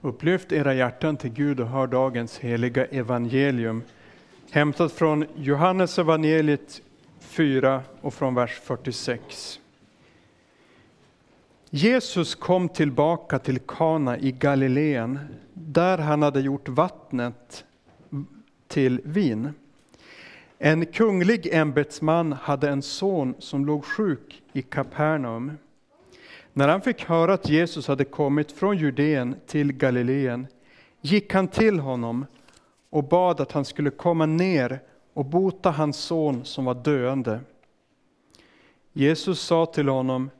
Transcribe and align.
Upplyft 0.00 0.52
era 0.52 0.74
hjärtan 0.74 1.16
till 1.16 1.30
Gud 1.32 1.60
och 1.60 1.68
hör 1.68 1.86
dagens 1.86 2.38
heliga 2.38 2.84
evangelium 2.84 3.82
hämtat 4.50 4.92
från 4.92 5.24
Johannes 5.36 5.98
evangeliet 5.98 6.82
4 7.20 7.82
och 8.00 8.14
från 8.14 8.34
vers 8.34 8.60
46. 8.62 9.60
Jesus 11.70 12.34
kom 12.34 12.68
tillbaka 12.68 13.38
till 13.38 13.58
Kana 13.58 14.18
i 14.18 14.32
Galileen 14.32 15.18
där 15.52 15.98
han 15.98 16.22
hade 16.22 16.40
gjort 16.40 16.68
vattnet 16.68 17.64
till 18.68 19.00
vin. 19.04 19.52
En 20.58 20.86
kunglig 20.86 21.48
ämbetsman 21.52 22.32
hade 22.32 22.68
en 22.68 22.82
son 22.82 23.34
som 23.38 23.66
låg 23.66 23.84
sjuk 23.84 24.42
i 24.52 24.62
Kapernaum. 24.62 25.52
När 26.58 26.68
han 26.68 26.80
fick 26.80 27.04
höra 27.04 27.34
att 27.34 27.48
Jesus 27.48 27.88
hade 27.88 28.04
kommit 28.04 28.52
från 28.52 28.76
Judeen 28.76 29.36
till 29.46 29.72
Galileen 29.72 30.46
gick 31.00 31.34
han 31.34 31.48
till 31.48 31.78
honom 31.78 32.26
och 32.90 33.04
bad 33.04 33.40
att 33.40 33.52
han 33.52 33.64
skulle 33.64 33.90
komma 33.90 34.26
ner 34.26 34.80
och 35.12 35.24
bota 35.24 35.70
hans 35.70 35.96
son 35.96 36.44
som 36.44 36.64
var 36.64 36.74
döende. 36.74 37.40
Jesus 38.92 39.40
sa 39.40 39.66
till 39.66 39.88
honom, 39.88 40.30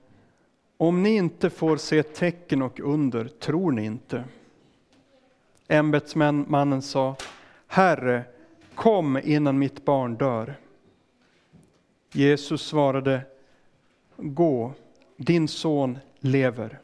om 0.77 1.03
ni 1.03 1.17
inte 1.17 1.51
får 1.51 1.77
se 1.77 2.03
tecken 2.03 2.63
och 2.63 2.81
under 2.81 3.29
tror 3.29 3.73
ni 3.73 3.85
inte. 3.85 4.25
Ämbetsmannen 5.69 6.83
sa, 6.83 7.17
Herre, 7.67 8.25
kom 8.75 9.19
innan 9.25 9.59
mitt 9.59 9.85
barn 9.85 10.17
dör. 10.17 10.55
Jesus 12.13 12.63
svarade, 12.63 13.21
gå, 14.17 14.73
din 15.17 15.49
son 15.49 15.99
lever. 16.21 16.79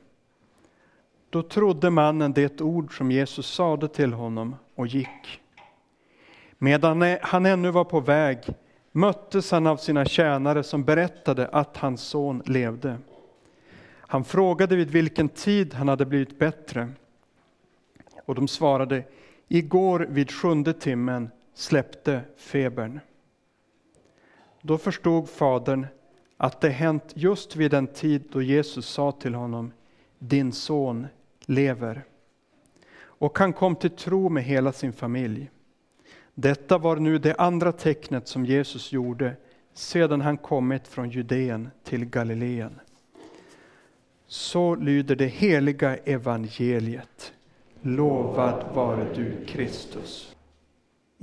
Då 1.30 1.42
trodde 1.42 1.90
mannen 1.90 2.32
det 2.32 2.60
ord 2.60 2.96
som 2.96 3.10
Jesus 3.10 3.46
sade 3.46 3.88
till 3.88 4.12
honom 4.12 4.56
och 4.74 4.86
gick. 4.86 5.40
Medan 6.58 7.16
han 7.22 7.46
ännu 7.46 7.70
var 7.70 7.84
på 7.84 8.00
väg 8.00 8.38
möttes 8.92 9.50
han 9.50 9.66
av 9.66 9.76
sina 9.76 10.04
tjänare 10.04 10.62
som 10.62 10.84
berättade 10.84 11.48
att 11.48 11.76
hans 11.76 12.02
son 12.02 12.42
levde. 12.46 12.98
Han 14.12 14.24
frågade 14.24 14.76
vid 14.76 14.90
vilken 14.90 15.28
tid 15.28 15.74
han 15.74 15.88
hade 15.88 16.06
blivit 16.06 16.38
bättre. 16.38 16.88
Och 18.24 18.34
de 18.34 18.48
svarade, 18.48 19.04
igår 19.48 20.06
vid 20.10 20.30
sjunde 20.30 20.72
timmen 20.72 21.30
släppte 21.54 22.20
febern. 22.36 23.00
Då 24.60 24.78
förstod 24.78 25.28
fadern 25.28 25.86
att 26.42 26.60
det 26.60 26.70
hänt 26.70 27.12
just 27.14 27.56
vid 27.56 27.70
den 27.70 27.86
tid 27.86 28.22
då 28.32 28.42
Jesus 28.42 28.86
sa 28.86 29.12
till 29.12 29.34
honom, 29.34 29.72
din 30.18 30.52
son 30.52 31.06
lever. 31.40 32.04
Och 33.00 33.38
han 33.38 33.52
kom 33.52 33.76
till 33.76 33.90
tro 33.90 34.28
med 34.28 34.44
hela 34.44 34.72
sin 34.72 34.92
familj. 34.92 35.50
Detta 36.34 36.78
var 36.78 36.96
nu 36.96 37.18
det 37.18 37.34
andra 37.34 37.72
tecknet 37.72 38.28
som 38.28 38.46
Jesus 38.46 38.92
gjorde 38.92 39.36
sedan 39.74 40.20
han 40.20 40.36
kommit 40.36 40.88
från 40.88 41.10
Judeen 41.10 41.70
till 41.84 42.04
Galileen. 42.04 42.80
Så 44.26 44.74
lyder 44.74 45.16
det 45.16 45.26
heliga 45.26 45.96
evangeliet. 45.96 47.32
Lovad 47.80 48.74
vare 48.74 49.06
du 49.14 49.44
Kristus. 49.46 50.36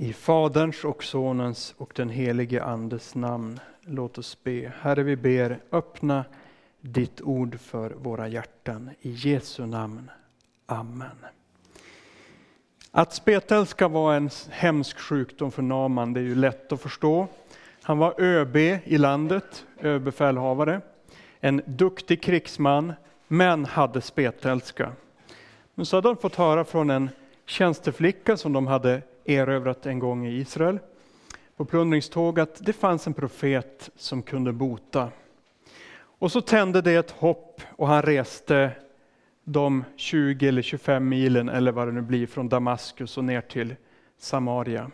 I 0.02 0.12
Faderns 0.12 0.84
och 0.84 1.04
Sonens 1.04 1.74
och 1.78 1.92
den 1.96 2.08
helige 2.08 2.64
Andes 2.64 3.14
namn. 3.14 3.60
Låt 3.80 4.18
oss 4.18 4.44
be. 4.44 4.72
Herre, 4.80 5.02
vi 5.02 5.16
ber, 5.16 5.60
öppna 5.72 6.24
ditt 6.80 7.20
ord 7.20 7.60
för 7.60 7.90
våra 7.90 8.28
hjärtan. 8.28 8.90
I 9.00 9.10
Jesu 9.10 9.66
namn. 9.66 10.10
Amen. 10.66 11.16
Att 12.90 13.14
spetälska 13.14 13.88
var 13.88 14.14
en 14.14 14.30
hemsk 14.50 14.98
sjukdom 14.98 15.50
för 15.50 15.62
Naman, 15.62 16.12
det 16.12 16.20
är 16.20 16.24
ju 16.24 16.34
lätt 16.34 16.72
att 16.72 16.80
förstå. 16.80 17.26
Han 17.82 17.98
var 17.98 18.20
ÖB 18.20 18.56
i 18.84 18.98
landet, 18.98 19.66
överbefälhavare, 19.80 20.80
en 21.40 21.62
duktig 21.66 22.22
krigsman, 22.22 22.92
men 23.28 23.64
hade 23.64 24.00
spetälska. 24.00 24.92
Men 25.74 25.86
så 25.86 25.96
hade 25.96 26.08
han 26.08 26.16
fått 26.16 26.36
höra 26.36 26.64
från 26.64 26.90
en 26.90 27.10
tjänsteflicka 27.46 28.36
som 28.36 28.52
de 28.52 28.66
hade 28.66 29.02
erövrat 29.24 29.86
en 29.86 29.98
gång 29.98 30.26
i 30.26 30.36
Israel 30.36 30.78
på 31.56 31.64
plundringståg 31.64 32.40
att 32.40 32.66
det 32.66 32.72
fanns 32.72 33.06
en 33.06 33.14
profet 33.14 33.90
som 33.96 34.22
kunde 34.22 34.52
bota. 34.52 35.08
Och 36.00 36.32
så 36.32 36.40
tände 36.40 36.82
det 36.82 36.94
ett 36.94 37.10
hopp 37.10 37.62
och 37.76 37.86
han 37.88 38.02
reste 38.02 38.70
de 39.44 39.84
20 39.96 40.48
eller 40.48 40.62
25 40.62 41.08
milen 41.08 41.48
eller 41.48 41.72
vad 41.72 41.88
det 41.88 41.92
nu 41.92 42.00
blir 42.00 42.26
från 42.26 42.48
Damaskus 42.48 43.18
och 43.18 43.24
ner 43.24 43.40
till 43.40 43.74
Samaria. 44.18 44.90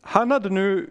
Han 0.00 0.30
hade 0.30 0.50
nu, 0.50 0.90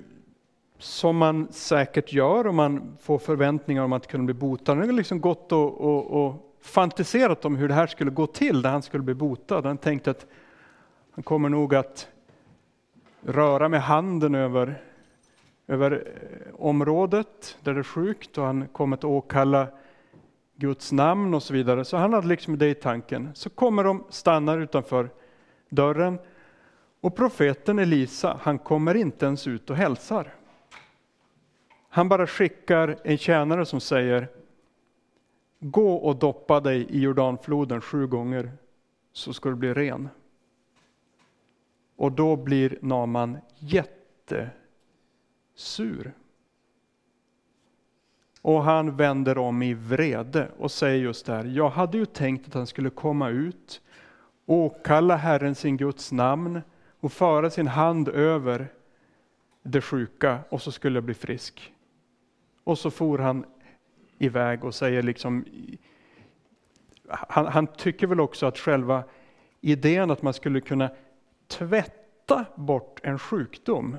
som 0.78 1.18
man 1.18 1.48
säkert 1.52 2.14
gör 2.14 2.48
om 2.48 2.56
man 2.56 2.98
får 3.02 3.20
förväntningar 3.20 3.84
om 3.84 3.94
att 3.94 4.08
kunna 4.08 4.24
bli 4.24 4.34
botad, 4.34 4.74
han 4.74 4.82
hade 4.82 4.94
liksom 4.94 5.22
gått 5.22 5.52
och, 5.52 5.82
och, 5.82 6.26
och 6.26 6.56
fantiserat 6.62 7.46
om 7.46 7.56
hur 7.56 7.68
det 7.68 7.74
här 7.74 7.88
skulle 7.88 8.12
gå 8.12 8.28
till 8.28 8.62
när 8.62 8.70
han 8.70 8.82
skulle 8.82 9.04
bli 9.04 9.14
botad. 9.14 9.66
Han 9.66 9.78
tänkte 9.78 10.12
att 10.12 10.26
han 11.20 11.24
kommer 11.24 11.50
nog 11.50 11.76
att 11.76 12.08
röra 13.22 13.70
med 13.70 13.82
handen 13.82 14.36
över, 14.36 14.82
över 15.68 15.92
eh, 15.92 16.56
området 16.56 17.58
där 17.64 17.74
det 17.74 17.80
är 17.80 17.84
sjukt 17.84 18.38
och 18.38 18.44
han 18.44 18.68
kommer 18.68 18.98
att 18.98 19.04
åkalla 19.04 19.68
Guds 20.56 20.92
namn 20.92 21.34
och 21.34 21.44
så 21.44 21.54
vidare. 21.54 21.86
Så 21.86 21.98
han 21.98 22.14
hade 22.14 22.28
liksom 22.28 22.58
det 22.58 22.70
i 22.70 22.76
tanken. 22.76 23.30
Så 23.34 23.50
kommer 23.50 23.84
de, 23.84 24.04
stannar 24.10 24.58
utanför 24.58 25.10
dörren 25.70 26.20
och 27.02 27.16
profeten 27.16 27.80
Elisa, 27.80 28.40
han 28.42 28.60
kommer 28.60 28.96
inte 28.96 29.26
ens 29.26 29.48
ut 29.48 29.70
och 29.70 29.76
hälsar. 29.76 30.34
Han 31.90 32.10
bara 32.10 32.28
skickar 32.28 32.98
en 33.04 33.18
tjänare 33.18 33.66
som 33.66 33.80
säger 33.80 34.28
Gå 35.60 35.94
och 35.94 36.16
doppa 36.16 36.60
dig 36.60 36.88
i 36.90 37.00
Jordanfloden 37.00 37.82
sju 37.82 38.08
gånger 38.08 38.52
så 39.14 39.34
ska 39.34 39.50
du 39.50 39.56
bli 39.56 39.74
ren. 39.74 40.10
Och 42.00 42.12
då 42.12 42.36
blir 42.36 42.78
Naman 42.82 43.38
jättesur. 43.58 44.54
Och 48.42 48.64
han 48.64 48.96
vänder 48.96 49.38
om 49.38 49.62
i 49.62 49.74
vrede 49.74 50.52
och 50.58 50.72
säger 50.72 50.98
just 50.98 51.26
det 51.26 51.34
här, 51.34 51.46
jag 51.46 51.70
hade 51.70 51.98
ju 51.98 52.06
tänkt 52.06 52.48
att 52.48 52.54
han 52.54 52.68
skulle 52.68 52.90
komma 52.90 53.30
ut, 53.30 53.82
åkalla 54.46 55.16
Herren 55.16 55.56
sin 55.56 55.78
Guds 55.78 56.12
namn 56.12 56.62
och 57.00 57.12
föra 57.12 57.50
sin 57.50 57.68
hand 57.68 58.10
över 58.10 58.68
det 59.64 59.82
sjuka 59.82 60.40
och 60.50 60.62
så 60.62 60.72
skulle 60.72 60.98
jag 60.98 61.04
bli 61.04 61.14
frisk. 61.14 61.74
Och 62.64 62.78
så 62.78 62.92
for 62.92 63.18
han 63.18 63.46
iväg 64.18 64.64
och 64.64 64.76
säger 64.76 65.04
liksom, 65.04 65.46
han, 67.08 67.46
han 67.46 67.68
tycker 67.68 68.08
väl 68.08 68.20
också 68.20 68.46
att 68.46 68.58
själva 68.58 69.04
idén 69.62 70.12
att 70.12 70.22
man 70.22 70.34
skulle 70.34 70.62
kunna 70.62 70.90
tvätta 71.50 72.46
bort 72.56 73.00
en 73.04 73.20
sjukdom, 73.20 73.98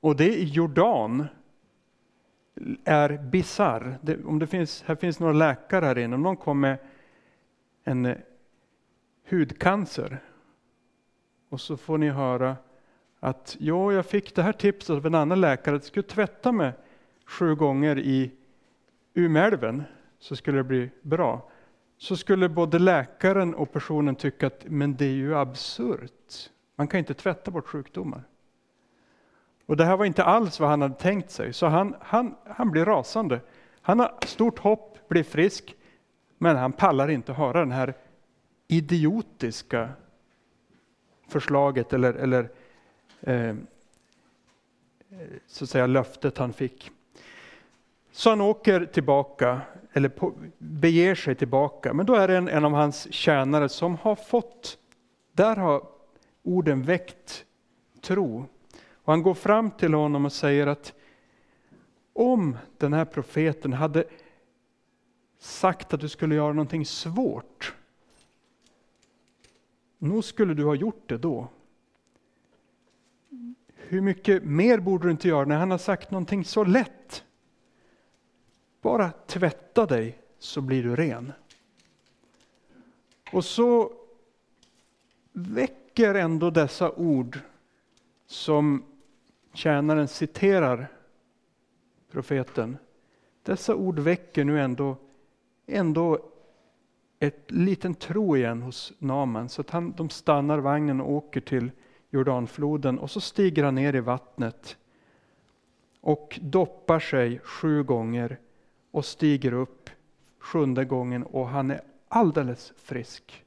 och 0.00 0.16
det 0.16 0.34
i 0.34 0.44
Jordan, 0.44 1.26
är 2.84 3.18
bizarr. 3.18 3.98
Om 4.24 4.38
det 4.38 4.46
finns, 4.46 4.82
här 4.86 4.94
finns 4.94 5.20
några 5.20 5.32
läkare 5.32 5.84
här 5.84 5.98
inne, 5.98 6.14
om 6.14 6.22
någon 6.22 6.36
kommer 6.36 6.68
med 6.68 6.78
en 7.84 8.06
eh, 8.06 8.16
hudcancer 9.30 10.18
och 11.48 11.60
så 11.60 11.76
får 11.76 11.98
ni 11.98 12.08
höra 12.08 12.56
att 13.20 13.56
jo, 13.60 13.92
jag 13.92 14.06
fick 14.06 14.34
det 14.34 14.42
här 14.42 14.52
tipset 14.52 14.90
av 14.90 15.06
en 15.06 15.14
annan 15.14 15.40
läkare 15.40 15.76
att 15.76 15.82
jag 15.82 15.88
skulle 15.88 16.02
tvätta 16.02 16.52
mig 16.52 16.72
sju 17.24 17.54
gånger 17.54 17.98
i 17.98 18.32
Umeälven 19.14 19.82
så 20.18 20.36
skulle 20.36 20.58
det 20.58 20.64
bli 20.64 20.90
bra. 21.02 21.50
Så 21.98 22.16
skulle 22.16 22.48
både 22.48 22.78
läkaren 22.78 23.54
och 23.54 23.72
personen 23.72 24.16
tycka 24.16 24.46
att 24.46 24.64
men 24.68 24.96
det 24.96 25.04
är 25.04 25.14
ju 25.14 25.36
absurt. 25.36 26.50
Man 26.78 26.88
kan 26.88 26.98
inte 26.98 27.14
tvätta 27.14 27.50
bort 27.50 27.66
sjukdomar. 27.66 28.22
Och 29.66 29.76
det 29.76 29.84
här 29.84 29.96
var 29.96 30.04
inte 30.04 30.24
alls 30.24 30.60
vad 30.60 30.68
han 30.68 30.82
hade 30.82 30.94
tänkt 30.94 31.30
sig, 31.30 31.52
så 31.52 31.66
han, 31.66 31.96
han, 32.00 32.34
han 32.46 32.70
blir 32.70 32.84
rasande. 32.84 33.40
Han 33.80 34.00
har 34.00 34.14
stort 34.26 34.58
hopp, 34.58 35.08
blir 35.08 35.22
frisk, 35.22 35.76
men 36.38 36.56
han 36.56 36.72
pallar 36.72 37.10
inte 37.10 37.32
höra 37.32 37.60
den 37.60 37.72
här 37.72 37.94
idiotiska 38.68 39.88
förslaget 41.28 41.92
eller, 41.92 42.14
eller 42.14 42.50
eh, 43.20 43.54
så 45.46 45.64
att 45.64 45.70
säga 45.70 45.86
löftet 45.86 46.38
han 46.38 46.52
fick. 46.52 46.90
Så 48.12 48.30
han 48.30 48.40
åker 48.40 48.84
tillbaka, 48.84 49.60
eller 49.92 50.08
på, 50.08 50.34
beger 50.58 51.14
sig 51.14 51.34
tillbaka, 51.34 51.92
men 51.92 52.06
då 52.06 52.14
är 52.14 52.28
det 52.28 52.36
en, 52.36 52.48
en 52.48 52.64
av 52.64 52.72
hans 52.72 53.12
tjänare 53.12 53.68
som 53.68 53.96
har 53.96 54.14
fått, 54.14 54.78
där 55.32 55.56
har 55.56 55.97
orden 56.48 56.82
väckt 56.82 57.44
tro. 58.00 58.46
Och 58.92 59.12
han 59.12 59.22
går 59.22 59.34
fram 59.34 59.70
till 59.70 59.94
honom 59.94 60.24
och 60.24 60.32
säger 60.32 60.66
att 60.66 60.94
om 62.12 62.56
den 62.78 62.92
här 62.92 63.04
profeten 63.04 63.72
hade 63.72 64.04
sagt 65.38 65.94
att 65.94 66.00
du 66.00 66.08
skulle 66.08 66.34
göra 66.34 66.52
någonting 66.52 66.86
svårt, 66.86 67.74
nog 69.98 70.24
skulle 70.24 70.54
du 70.54 70.64
ha 70.64 70.74
gjort 70.74 71.08
det 71.08 71.18
då. 71.18 71.48
Hur 73.74 74.00
mycket 74.00 74.44
mer 74.44 74.78
borde 74.78 75.06
du 75.06 75.10
inte 75.10 75.28
göra 75.28 75.44
när 75.44 75.56
han 75.56 75.70
har 75.70 75.78
sagt 75.78 76.10
någonting 76.10 76.44
så 76.44 76.64
lätt? 76.64 77.24
Bara 78.80 79.10
tvätta 79.10 79.86
dig 79.86 80.18
så 80.38 80.60
blir 80.60 80.82
du 80.82 80.96
ren. 80.96 81.32
Och 83.32 83.44
så 83.44 83.92
väcker 85.98 86.14
ändå 86.14 86.50
dessa 86.50 86.92
ord 86.92 87.38
som 88.26 88.84
tjänaren 89.52 90.08
citerar 90.08 90.88
profeten. 92.10 92.78
Dessa 93.42 93.74
ord 93.74 93.98
väcker 93.98 94.44
nu 94.44 94.60
ändå, 94.60 94.96
ändå 95.66 96.18
ett 97.18 97.50
liten 97.50 97.94
tro 97.94 98.36
igen 98.36 98.62
hos 98.62 98.92
Naman 98.98 99.48
så 99.48 99.60
att 99.60 99.70
han, 99.70 99.92
de 99.92 100.10
stannar 100.10 100.58
vagnen 100.58 101.00
och 101.00 101.12
åker 101.12 101.40
till 101.40 101.70
Jordanfloden 102.10 102.98
och 102.98 103.10
så 103.10 103.20
stiger 103.20 103.64
han 103.64 103.74
ner 103.74 103.94
i 103.94 104.00
vattnet 104.00 104.76
och 106.00 106.38
doppar 106.42 107.00
sig 107.00 107.38
sju 107.38 107.82
gånger 107.82 108.38
och 108.90 109.04
stiger 109.04 109.52
upp 109.52 109.90
sjunde 110.38 110.84
gången 110.84 111.22
och 111.22 111.48
han 111.48 111.70
är 111.70 111.80
alldeles 112.08 112.72
frisk. 112.76 113.44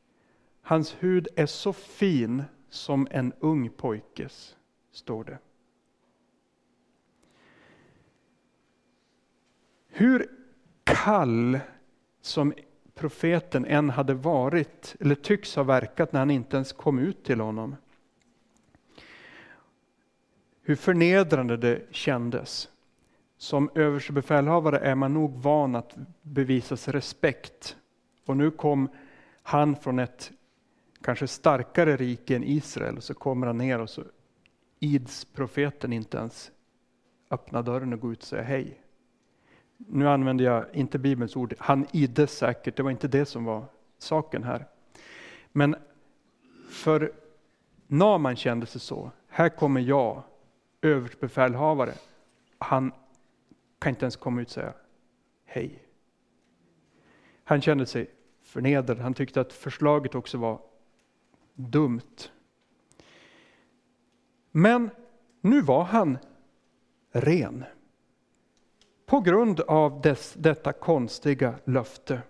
Hans 0.61 0.95
hud 0.99 1.27
är 1.35 1.45
så 1.45 1.73
fin 1.73 2.43
som 2.69 3.07
en 3.11 3.33
ung 3.39 3.69
pojkes, 3.69 4.55
står 4.91 5.23
det. 5.23 5.37
Hur 9.87 10.27
kall 10.83 11.59
som 12.21 12.53
profeten 12.93 13.65
än 13.65 13.89
hade 13.89 14.13
varit, 14.13 14.95
eller 14.99 15.15
tycks 15.15 15.55
ha 15.55 15.63
verkat 15.63 16.11
när 16.11 16.19
han 16.19 16.31
inte 16.31 16.55
ens 16.55 16.73
kom 16.73 16.99
ut 16.99 17.23
till 17.23 17.39
honom. 17.39 17.75
Hur 20.61 20.75
förnedrande 20.75 21.57
det 21.57 21.81
kändes. 21.91 22.69
Som 23.37 23.69
översebefälhavare 23.75 24.79
är 24.79 24.95
man 24.95 25.13
nog 25.13 25.31
van 25.37 25.75
att 25.75 25.95
bevisas 26.21 26.87
respekt. 26.87 27.77
Och 28.25 28.37
nu 28.37 28.51
kom 28.51 28.89
han 29.43 29.75
från 29.75 29.99
ett 29.99 30.31
kanske 31.01 31.27
starkare 31.27 31.97
rike 31.97 32.35
än 32.35 32.43
Israel 32.43 32.97
och 32.97 33.03
så 33.03 33.13
kommer 33.13 33.47
han 33.47 33.57
ner 33.57 33.79
och 33.79 33.89
så 33.89 34.03
ids 34.79 35.25
profeten 35.25 35.93
inte 35.93 36.17
ens 36.17 36.51
öppna 37.29 37.61
dörren 37.61 37.93
och 37.93 37.99
gå 37.99 38.11
ut 38.11 38.21
och 38.21 38.27
säga 38.27 38.43
hej. 38.43 38.81
Nu 39.77 40.09
använder 40.09 40.45
jag 40.45 40.65
inte 40.73 40.99
Bibelns 40.99 41.35
ord, 41.35 41.53
han 41.59 41.85
iddes 41.91 42.37
säkert, 42.37 42.75
det 42.75 42.83
var 42.83 42.91
inte 42.91 43.07
det 43.07 43.25
som 43.25 43.45
var 43.45 43.65
saken 43.97 44.43
här. 44.43 44.65
Men 45.51 45.75
för 46.69 47.13
Naman 47.87 48.35
kändes 48.35 48.73
det 48.73 48.79
så, 48.79 49.11
här 49.27 49.49
kommer 49.49 49.81
jag, 49.81 50.23
överbefälhavare, 50.81 51.93
han 52.57 52.91
kan 53.79 53.89
inte 53.89 54.05
ens 54.05 54.15
komma 54.15 54.41
ut 54.41 54.47
och 54.47 54.53
säga 54.53 54.73
hej. 55.45 55.83
Han 57.43 57.61
kände 57.61 57.85
sig 57.85 58.09
förnedrad, 58.43 58.99
han 58.99 59.13
tyckte 59.13 59.41
att 59.41 59.53
förslaget 59.53 60.15
också 60.15 60.37
var 60.37 60.61
dumt. 61.55 62.31
Men 64.51 64.89
nu 65.41 65.61
var 65.61 65.83
han 65.83 66.17
ren 67.11 67.63
på 69.05 69.19
grund 69.19 69.59
av 69.59 70.01
dess, 70.01 70.33
detta 70.37 70.73
konstiga 70.73 71.55
löfte. 71.65 72.21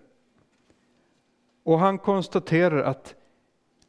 Och 1.62 1.78
han 1.78 1.98
konstaterar 1.98 2.82
att 2.82 3.14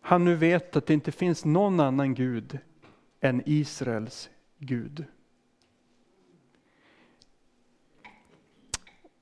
han 0.01 0.25
nu 0.25 0.35
vet 0.35 0.75
att 0.75 0.85
det 0.85 0.93
inte 0.93 1.11
finns 1.11 1.45
någon 1.45 1.79
annan 1.79 2.13
Gud 2.13 2.59
än 3.19 3.41
Israels 3.45 4.29
Gud. 4.57 5.05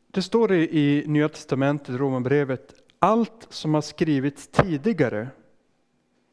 Det 0.07 0.21
står 0.21 0.51
i 0.51 1.03
Nya 1.07 1.29
Testamentet, 1.29 1.95
Romarbrevet, 1.95 2.73
allt 2.99 3.47
som 3.49 3.73
har 3.73 3.81
skrivits 3.81 4.47
tidigare 4.47 5.29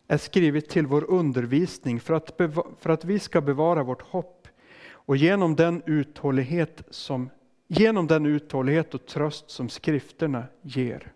är 0.08 0.18
skrivet 0.18 0.68
till 0.68 0.86
vår 0.86 1.10
undervisning 1.10 2.00
för 2.00 2.14
att, 2.14 2.40
för 2.80 2.90
att 2.90 3.04
vi 3.04 3.18
ska 3.18 3.40
bevara 3.40 3.82
vårt 3.82 4.02
hopp 4.02 4.48
och 4.90 5.16
genom 5.16 5.56
den 5.56 5.82
uthållighet 5.86 6.82
som 6.90 7.30
genom 7.68 8.06
den 8.06 8.26
uthållighet 8.26 8.94
och 8.94 9.06
tröst 9.06 9.50
som 9.50 9.68
skrifterna 9.68 10.44
ger. 10.62 11.12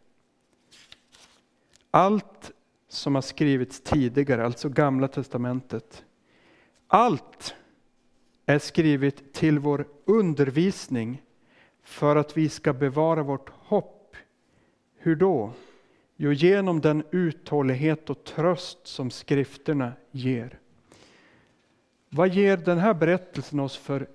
Allt 1.91 2.53
som 2.89 3.15
har 3.15 3.23
skrivits 3.23 3.81
tidigare, 3.81 4.45
alltså 4.45 4.69
Gamla 4.69 5.09
testamentet, 5.09 6.05
allt 6.87 7.55
är 8.47 8.59
skrivet 8.59 9.33
till 9.33 9.59
vår 9.59 9.89
undervisning 10.05 11.23
för 11.83 12.17
att 12.17 12.37
vi 12.37 12.49
ska 12.49 12.73
bevara 12.73 13.23
vårt 13.23 13.51
hopp. 13.51 14.17
Hur 14.97 15.17
då? 15.17 15.53
Jo, 16.25 16.33
genom 16.33 16.81
den 16.81 17.03
uthållighet 17.11 18.11
och 18.11 18.25
tröst 18.25 18.87
som 18.87 19.11
skrifterna 19.11 19.93
ger. 20.11 20.59
Vad 22.09 22.29
ger 22.29 22.57
den 22.57 22.79
här 22.79 22.95
berättelsen 22.95 23.61
oss 23.61 23.77
för 23.77 24.07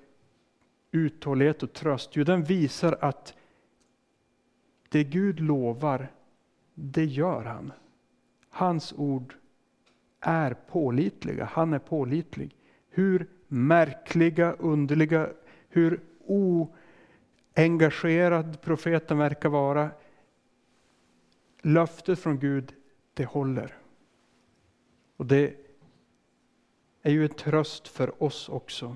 uthållighet 0.92 1.64
och 1.64 1.74
tröst? 1.74 2.10
Jo, 2.14 2.24
den 2.24 2.44
visar 2.44 2.98
att 3.02 3.36
det 4.90 5.04
Gud 5.04 5.40
lovar, 5.40 6.12
det 6.74 7.06
gör 7.06 7.44
han. 7.44 7.72
Hans 8.50 8.94
ord 8.98 9.34
är 10.20 10.54
pålitliga, 10.54 11.46
han 11.46 11.74
är 11.74 11.80
pålitlig. 11.80 12.56
Hur 12.90 13.28
märkliga, 13.48 14.52
underliga, 14.52 15.30
hur 15.70 16.00
oengagerad 17.56 18.62
profeten 18.62 19.18
verkar 19.18 19.50
vara. 19.50 19.90
Löftet 21.62 22.20
från 22.20 22.40
Gud, 22.40 22.74
det 23.14 23.26
håller. 23.26 23.78
Och 25.18 25.26
det 25.26 25.56
är 27.02 27.12
ju 27.12 27.24
en 27.24 27.30
tröst 27.30 27.88
för 27.88 28.24
oss 28.24 28.50
också. 28.50 28.96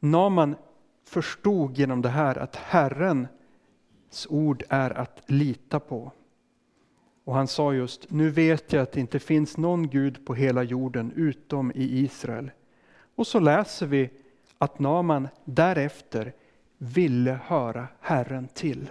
Naman 0.00 0.56
förstod 1.04 1.78
genom 1.78 2.02
det 2.02 2.08
här 2.08 2.38
att 2.38 2.56
Herrens 2.56 4.26
ord 4.28 4.62
är 4.68 4.90
att 4.90 5.22
lita 5.26 5.80
på. 5.80 6.12
Och 7.24 7.34
han 7.34 7.48
sa 7.48 7.74
just, 7.74 8.10
nu 8.10 8.30
vet 8.30 8.72
jag 8.72 8.82
att 8.82 8.92
det 8.92 9.00
inte 9.00 9.18
finns 9.18 9.56
någon 9.56 9.88
Gud 9.88 10.26
på 10.26 10.34
hela 10.34 10.62
jorden 10.62 11.12
utom 11.16 11.72
i 11.74 11.98
Israel. 11.98 12.50
Och 13.14 13.26
så 13.26 13.40
läser 13.40 13.86
vi 13.86 14.10
att 14.58 14.78
Naman 14.78 15.28
därefter 15.44 16.32
ville 16.78 17.40
höra 17.44 17.88
Herren 18.00 18.48
till. 18.48 18.90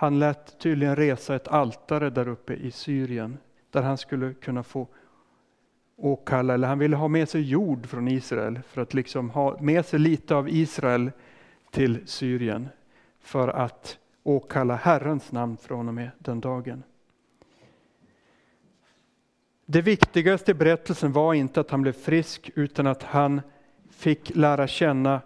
Han 0.00 0.18
lät 0.18 0.58
tydligen 0.58 0.96
resa 0.96 1.34
ett 1.34 1.48
altare 1.48 2.10
där 2.10 2.28
uppe 2.28 2.54
i 2.54 2.70
Syrien 2.70 3.38
där 3.70 3.82
han 3.82 3.98
skulle 3.98 4.34
kunna 4.34 4.62
få 4.62 4.88
åkalla, 5.96 6.54
eller 6.54 6.68
han 6.68 6.78
ville 6.78 6.96
ha 6.96 7.08
med 7.08 7.28
sig 7.28 7.42
jord 7.42 7.86
från 7.86 8.08
Israel 8.08 8.60
för 8.68 8.80
att 8.82 8.94
liksom 8.94 9.30
ha 9.30 9.60
med 9.60 9.86
sig 9.86 9.98
lite 9.98 10.34
av 10.34 10.48
Israel 10.48 11.10
till 11.70 12.06
Syrien 12.06 12.68
för 13.20 13.48
att 13.48 13.98
åkalla 14.22 14.76
Herrens 14.76 15.32
namn 15.32 15.56
från 15.56 15.88
och 15.88 15.94
med 15.94 16.10
den 16.18 16.40
dagen. 16.40 16.82
Det 19.66 19.82
viktigaste 19.82 20.50
i 20.50 20.54
berättelsen 20.54 21.12
var 21.12 21.34
inte 21.34 21.60
att 21.60 21.70
han 21.70 21.82
blev 21.82 21.92
frisk 21.92 22.50
utan 22.54 22.86
att 22.86 23.02
han 23.02 23.40
fick 23.90 24.36
lära 24.36 24.66
känna 24.66 25.20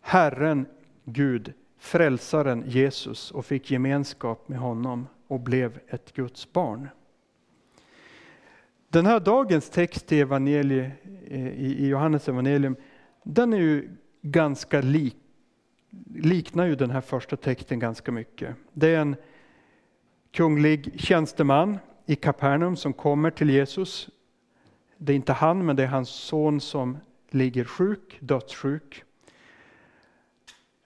Herren 0.00 0.66
Gud, 1.04 1.52
frälsaren 1.78 2.64
Jesus 2.66 3.30
och 3.30 3.46
fick 3.46 3.70
gemenskap 3.70 4.48
med 4.48 4.58
honom 4.58 5.06
och 5.28 5.40
blev 5.40 5.78
ett 5.88 6.12
Guds 6.12 6.52
barn. 6.52 6.88
Den 8.88 9.06
här 9.06 9.20
dagens 9.20 9.70
text 9.70 10.12
i, 10.12 10.20
evangelie, 10.20 10.92
i 11.56 11.88
Johannes 11.88 12.28
evangelium, 12.28 12.76
den 13.22 13.52
är 13.52 13.58
ju 13.58 13.90
ganska 14.22 14.80
lik, 14.80 15.16
liknar 16.14 16.66
ju 16.66 16.74
den 16.74 16.90
här 16.90 17.00
första 17.00 17.36
texten 17.36 17.78
ganska 17.78 18.12
mycket. 18.12 18.56
Det 18.72 18.94
är 18.94 19.00
en 19.00 19.16
kunglig 20.30 21.00
tjänsteman 21.00 21.78
i 22.06 22.16
Kapernaum 22.16 22.76
som 22.76 22.92
kommer 22.92 23.30
till 23.30 23.50
Jesus. 23.50 24.08
Det 24.96 25.12
är 25.12 25.16
inte 25.16 25.32
han, 25.32 25.66
men 25.66 25.76
det 25.76 25.82
är 25.82 25.86
hans 25.86 26.08
son 26.08 26.60
som 26.60 26.98
ligger 27.30 27.64
sjuk, 27.64 28.18
dödssjuk. 28.20 29.04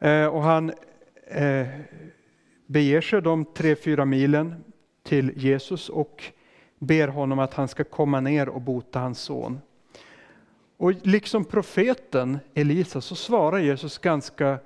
Eh, 0.03 0.27
och 0.27 0.43
han 0.43 0.73
eh, 1.27 1.67
beger 2.67 3.01
sig 3.01 3.23
de 3.23 3.45
tre, 3.45 3.77
fyra 3.77 4.05
milen 4.05 4.65
till 5.03 5.33
Jesus 5.37 5.89
och 5.89 6.25
ber 6.79 7.09
honom 7.09 7.39
att 7.39 7.55
han 7.55 7.69
ska 7.69 7.85
komma 7.85 8.21
ner 8.21 8.49
och 8.49 8.61
bota 8.61 8.99
hans 8.99 9.21
son. 9.21 9.61
Och 10.77 10.93
liksom 11.03 11.45
profeten 11.45 12.39
Elisa 12.55 13.01
så 13.01 13.15
svarar 13.15 13.59
Jesus 13.59 13.99
ganska 13.99 14.59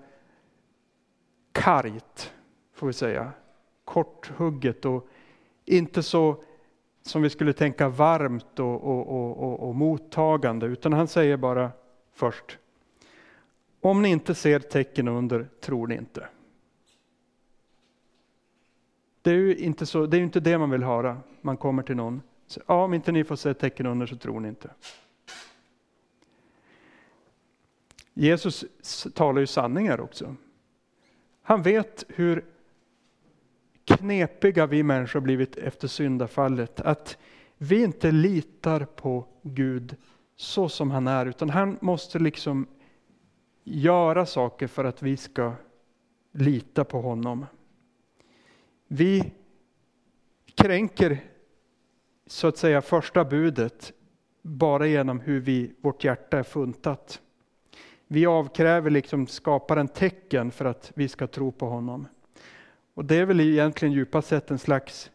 kargt, 1.52 2.32
får 2.74 2.86
vi 2.86 2.92
säga, 2.92 3.30
korthugget 3.84 4.84
och 4.84 5.08
inte 5.64 6.02
så 6.02 6.42
som 7.02 7.22
vi 7.22 7.30
skulle 7.30 7.52
tänka 7.52 7.88
varmt 7.88 8.58
och, 8.58 8.84
och, 8.84 9.08
och, 9.08 9.68
och, 9.68 9.74
mottagande, 9.74 10.66
utan 10.66 10.92
han 10.92 11.08
säger 11.08 11.36
bara 11.36 11.70
först, 12.12 12.58
om 13.86 14.02
ni 14.02 14.08
inte 14.08 14.34
ser 14.34 14.58
tecken 14.58 15.08
under, 15.08 15.48
tror 15.60 15.86
ni 15.86 15.94
inte. 15.94 16.28
Det 19.22 19.30
är 19.30 19.34
ju 19.34 19.56
inte, 19.56 19.86
så, 19.86 20.06
det, 20.06 20.16
är 20.16 20.20
inte 20.20 20.40
det 20.40 20.58
man 20.58 20.70
vill 20.70 20.82
höra. 20.82 21.20
Man 21.40 21.56
kommer 21.56 21.82
till 21.82 21.96
någon. 21.96 22.22
Så, 22.46 22.60
ja, 22.66 22.84
om 22.84 22.94
inte 22.94 23.12
ni 23.12 23.24
får 23.24 23.36
se 23.36 23.54
tecken 23.54 23.86
under 23.86 24.06
så 24.06 24.16
tror 24.16 24.40
ni 24.40 24.48
inte. 24.48 24.70
Jesus 28.14 28.64
talar 29.14 29.40
ju 29.40 29.46
sanningar 29.46 30.00
också. 30.00 30.36
Han 31.42 31.62
vet 31.62 32.04
hur 32.08 32.44
knepiga 33.84 34.66
vi 34.66 34.82
människor 34.82 35.20
blivit 35.20 35.56
efter 35.56 35.88
syndafallet. 35.88 36.80
Att 36.80 37.18
vi 37.58 37.82
inte 37.82 38.10
litar 38.12 38.84
på 38.84 39.26
Gud 39.42 39.96
så 40.36 40.68
som 40.68 40.90
han 40.90 41.06
är, 41.06 41.26
utan 41.26 41.50
han 41.50 41.78
måste 41.80 42.18
liksom 42.18 42.66
göra 43.68 44.26
saker 44.26 44.66
för 44.66 44.84
att 44.84 45.02
vi 45.02 45.16
ska 45.16 45.52
lita 46.32 46.84
på 46.84 47.00
honom. 47.00 47.46
Vi 48.88 49.32
kränker 50.54 51.24
så 52.26 52.46
att 52.46 52.56
säga 52.56 52.82
första 52.82 53.24
budet 53.24 53.92
bara 54.42 54.86
genom 54.86 55.20
hur 55.20 55.40
vi, 55.40 55.74
vårt 55.80 56.04
hjärta 56.04 56.38
är 56.38 56.42
funtat. 56.42 57.20
Vi 58.06 58.26
avkräver 58.26 58.90
liksom 58.90 59.26
skaparen 59.26 59.88
tecken 59.88 60.50
för 60.50 60.64
att 60.64 60.92
vi 60.94 61.08
ska 61.08 61.26
tro 61.26 61.52
på 61.52 61.66
honom. 61.66 62.08
Och 62.94 63.04
det 63.04 63.16
är 63.16 63.24
väl 63.24 63.40
egentligen 63.40 63.94
djupast 63.94 64.28
sett 64.28 64.50
en 64.50 64.58
slags 64.58 65.10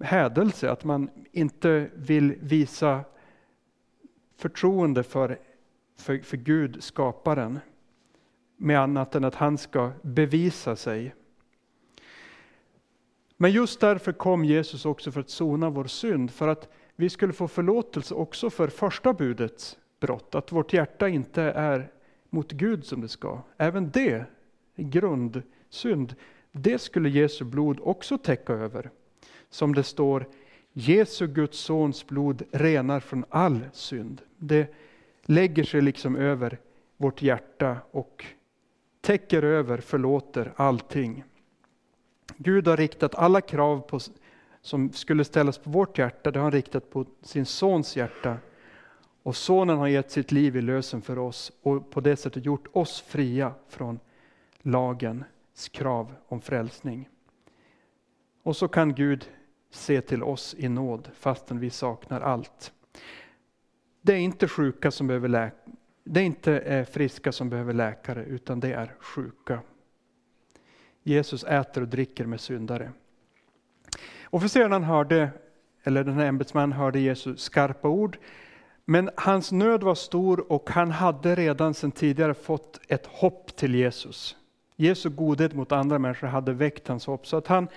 hädelse, 0.00 0.70
att 0.70 0.84
man 0.84 1.10
inte 1.32 1.90
vill 1.94 2.34
visa 2.40 3.04
förtroende 4.36 5.02
för, 5.02 5.38
för, 5.98 6.18
för 6.18 6.36
Gud, 6.36 6.82
skaparen, 6.82 7.58
med 8.56 8.80
annat 8.80 9.14
än 9.14 9.24
att 9.24 9.34
han 9.34 9.58
ska 9.58 9.90
bevisa 10.02 10.76
sig. 10.76 11.14
Men 13.36 13.52
just 13.52 13.80
därför 13.80 14.12
kom 14.12 14.44
Jesus 14.44 14.84
också 14.84 15.12
för 15.12 15.20
att 15.20 15.30
sona 15.30 15.70
vår 15.70 15.84
synd, 15.84 16.30
för 16.30 16.48
att 16.48 16.68
vi 16.96 17.10
skulle 17.10 17.32
få 17.32 17.48
förlåtelse 17.48 18.14
också 18.14 18.50
för 18.50 18.68
första 18.68 19.12
budets 19.12 19.78
brott, 20.00 20.34
att 20.34 20.52
vårt 20.52 20.72
hjärta 20.72 21.08
inte 21.08 21.42
är 21.42 21.90
mot 22.30 22.52
Gud 22.52 22.84
som 22.84 23.00
det 23.00 23.08
ska. 23.08 23.42
Även 23.56 23.90
det 23.90 24.24
grundsynd. 24.76 26.14
Det 26.52 26.78
skulle 26.78 27.08
Jesu 27.08 27.44
blod 27.44 27.78
också 27.82 28.18
täcka 28.18 28.52
över. 28.52 28.90
Som 29.50 29.74
det 29.74 29.82
står, 29.82 30.28
Jesu 30.72 31.26
Guds 31.26 31.58
sons 31.58 32.06
blod 32.06 32.42
renar 32.50 33.00
från 33.00 33.24
all 33.28 33.60
synd. 33.72 34.22
Det 34.36 34.74
lägger 35.28 35.64
sig 35.64 35.80
liksom 35.80 36.16
över 36.16 36.58
vårt 36.96 37.22
hjärta 37.22 37.76
och 37.90 38.24
täcker 39.00 39.42
över, 39.42 39.78
förlåter 39.78 40.52
allting. 40.56 41.24
Gud 42.36 42.68
har 42.68 42.76
riktat 42.76 43.14
alla 43.14 43.40
krav 43.40 43.80
på, 43.80 44.00
som 44.60 44.92
skulle 44.92 45.24
ställas 45.24 45.58
på 45.58 45.70
vårt 45.70 45.98
hjärta, 45.98 46.30
det 46.30 46.38
har 46.38 46.44
han 46.44 46.52
riktat 46.52 46.90
på 46.90 47.06
sin 47.22 47.46
sons 47.46 47.96
hjärta. 47.96 48.36
Och 49.22 49.36
sonen 49.36 49.78
har 49.78 49.88
gett 49.88 50.10
sitt 50.10 50.32
liv 50.32 50.56
i 50.56 50.62
lösen 50.62 51.02
för 51.02 51.18
oss 51.18 51.52
och 51.62 51.90
på 51.90 52.00
det 52.00 52.16
sättet 52.16 52.44
gjort 52.44 52.66
oss 52.72 53.00
fria 53.00 53.54
från 53.68 54.00
lagens 54.62 55.68
krav 55.70 56.14
om 56.28 56.40
frälsning. 56.40 57.08
Och 58.42 58.56
så 58.56 58.68
kan 58.68 58.94
Gud 58.94 59.30
se 59.70 60.00
till 60.00 60.22
oss 60.22 60.54
i 60.58 60.68
nåd 60.68 61.10
fastän 61.14 61.60
vi 61.60 61.70
saknar 61.70 62.20
allt. 62.20 62.72
Det 64.00 64.12
är 64.12 64.18
inte 64.18 64.48
sjuka 64.48 64.90
som 64.90 65.06
behöver 65.06 65.28
läka, 65.28 65.56
det 66.04 66.20
är 66.20 66.24
inte 66.24 66.58
eh, 66.58 66.84
friska 66.84 67.32
som 67.32 67.50
behöver 67.50 67.72
läkare 67.72 68.24
utan 68.24 68.60
det 68.60 68.72
är 68.72 68.94
sjuka. 69.00 69.60
Jesus 71.02 71.44
äter 71.44 71.82
och 71.82 71.88
dricker 71.88 72.26
med 72.26 72.40
syndare. 72.40 72.92
Officeraren 74.30 74.84
hörde, 74.84 75.30
eller 75.82 76.04
den 76.04 76.14
här 76.14 76.26
ämbetsmannen 76.26 76.72
hörde 76.72 77.00
Jesus 77.00 77.40
skarpa 77.40 77.88
ord. 77.88 78.18
Men 78.84 79.10
hans 79.16 79.52
nöd 79.52 79.82
var 79.82 79.94
stor 79.94 80.52
och 80.52 80.70
han 80.70 80.90
hade 80.90 81.34
redan 81.34 81.74
sedan 81.74 81.90
tidigare 81.90 82.34
fått 82.34 82.80
ett 82.88 83.06
hopp 83.06 83.56
till 83.56 83.74
Jesus. 83.74 84.36
Jesu 84.76 85.10
godhet 85.10 85.54
mot 85.54 85.72
andra 85.72 85.98
människor 85.98 86.26
hade 86.26 86.52
väckt 86.52 86.88
hans 86.88 87.06
hopp. 87.06 87.26
Så 87.26 87.36
att 87.36 87.46
han, 87.46 87.68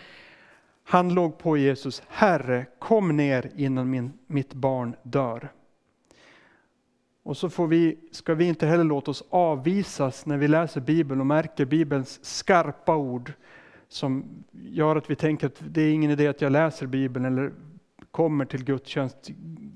han 0.84 1.14
låg 1.14 1.38
på 1.38 1.58
Jesus, 1.58 2.04
Herre 2.08 2.66
kom 2.80 3.18
ner 3.18 3.52
innan 3.56 3.90
min, 3.90 4.14
mitt 4.28 4.54
barn 4.54 4.96
dör. 5.04 5.50
Och 7.24 7.38
så 7.38 7.50
får 7.50 7.68
vi, 7.68 7.98
ska 8.12 8.34
vi 8.34 8.46
inte 8.46 8.68
heller 8.68 8.84
låta 8.84 9.12
oss 9.12 9.24
avvisas 9.30 10.26
när 10.26 10.38
vi 10.38 10.48
läser 10.48 10.82
Bibeln 10.82 11.20
och 11.20 11.28
märker 11.28 11.66
Bibelns 11.66 12.26
skarpa 12.26 12.96
ord 12.96 13.34
som 13.88 14.26
gör 14.52 14.96
att 14.96 15.10
vi 15.10 15.16
tänker 15.16 15.48
att 15.48 15.62
det 15.70 15.82
är 15.82 15.94
ingen 15.94 16.12
idé 16.12 16.28
att 16.28 16.42
jag 16.42 16.52
läser 16.52 16.86
Bibeln 16.88 17.26
eller 17.26 17.52
kommer 18.12 18.46
till 18.46 18.64
gudstjänst. 18.64 19.30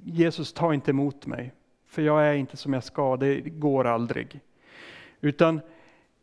Jesus, 0.03 0.53
ta 0.53 0.73
inte 0.73 0.91
emot 0.91 1.25
mig, 1.25 1.53
för 1.87 2.01
jag 2.01 2.27
är 2.27 2.33
inte 2.33 2.57
som 2.57 2.73
jag 2.73 2.83
ska, 2.83 3.17
det 3.17 3.39
går 3.39 3.87
aldrig. 3.87 4.39
Utan 5.21 5.61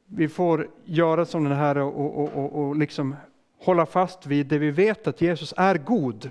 vi 0.06 0.28
får 0.28 0.68
göra 0.84 1.24
som 1.24 1.44
den 1.44 1.52
här 1.52 1.78
och, 1.78 2.22
och, 2.22 2.32
och, 2.34 2.52
och 2.52 2.76
liksom 2.76 3.16
hålla 3.58 3.86
fast 3.86 4.26
vid 4.26 4.46
det 4.46 4.58
vi 4.58 4.70
vet 4.70 5.06
att 5.06 5.20
Jesus 5.20 5.54
är 5.56 5.78
god. 5.78 6.30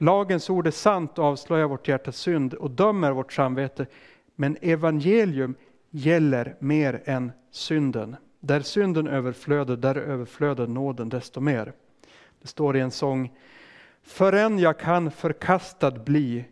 Lagens 0.00 0.50
ord 0.50 0.66
är 0.66 0.70
sant 0.70 1.18
och 1.18 1.24
avslöjar 1.24 1.66
vårt 1.66 1.88
hjärtas 1.88 2.16
synd 2.16 2.54
och 2.54 2.70
dömer 2.70 3.12
vårt 3.12 3.32
samvete. 3.32 3.86
Men 4.34 4.56
evangelium 4.60 5.54
gäller 5.90 6.56
mer 6.58 7.02
än 7.04 7.32
synden. 7.50 8.16
Där 8.40 8.60
synden 8.60 9.06
överflöder, 9.06 9.76
där 9.76 9.96
överflöder 9.96 10.66
nåden 10.66 11.08
desto 11.08 11.40
mer. 11.40 11.72
Det 12.42 12.48
står 12.48 12.76
i 12.76 12.80
en 12.80 12.90
sång. 12.90 13.32
Förrän 14.02 14.58
jag 14.58 14.78
kan 14.78 15.10
förkastad 15.10 15.90
bli, 15.90 16.44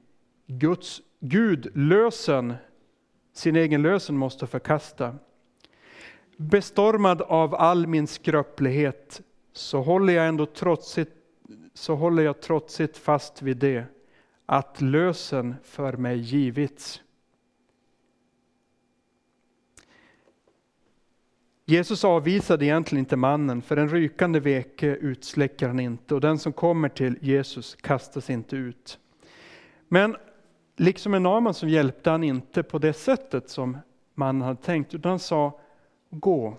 Guds 0.46 1.00
Gud 1.20 1.70
lösen, 1.74 2.54
sin 3.32 3.56
egen 3.56 3.82
lösen 3.82 4.16
måste 4.16 4.46
förkasta. 4.46 5.14
Bestormad 6.36 7.22
av 7.22 7.54
all 7.54 7.86
min 7.86 8.06
skröplighet, 8.06 9.22
så 9.52 9.82
håller 9.82 10.12
jag 10.12 10.28
ändå 10.28 10.46
trotsigt 10.46 11.15
så 11.76 11.94
håller 11.94 12.22
jag 12.22 12.40
trotsigt 12.40 12.96
fast 12.96 13.42
vid 13.42 13.56
det, 13.56 13.84
att 14.46 14.80
lösen 14.80 15.54
för 15.62 15.92
mig 15.92 16.18
givits. 16.18 17.02
Jesus 21.64 22.04
avvisade 22.04 22.64
egentligen 22.64 23.00
inte 23.00 23.16
mannen, 23.16 23.62
för 23.62 23.76
en 23.76 23.88
rykande 23.88 24.40
veke 24.40 24.86
utsläcker 24.86 25.66
han 25.66 25.80
inte 25.80 26.14
och 26.14 26.20
den 26.20 26.38
som 26.38 26.52
kommer 26.52 26.88
till 26.88 27.18
Jesus 27.20 27.74
kastas 27.74 28.30
inte 28.30 28.56
ut. 28.56 28.98
Men 29.88 30.16
liksom 30.76 31.14
en 31.14 31.22
Naman 31.22 31.54
som 31.54 31.68
hjälpte 31.68 32.10
han 32.10 32.24
inte 32.24 32.62
på 32.62 32.78
det 32.78 32.92
sättet 32.92 33.50
som 33.50 33.78
mannen 34.14 34.42
hade 34.42 34.62
tänkt, 34.62 34.94
utan 34.94 35.10
han 35.10 35.18
sa 35.18 35.60
Gå, 36.10 36.56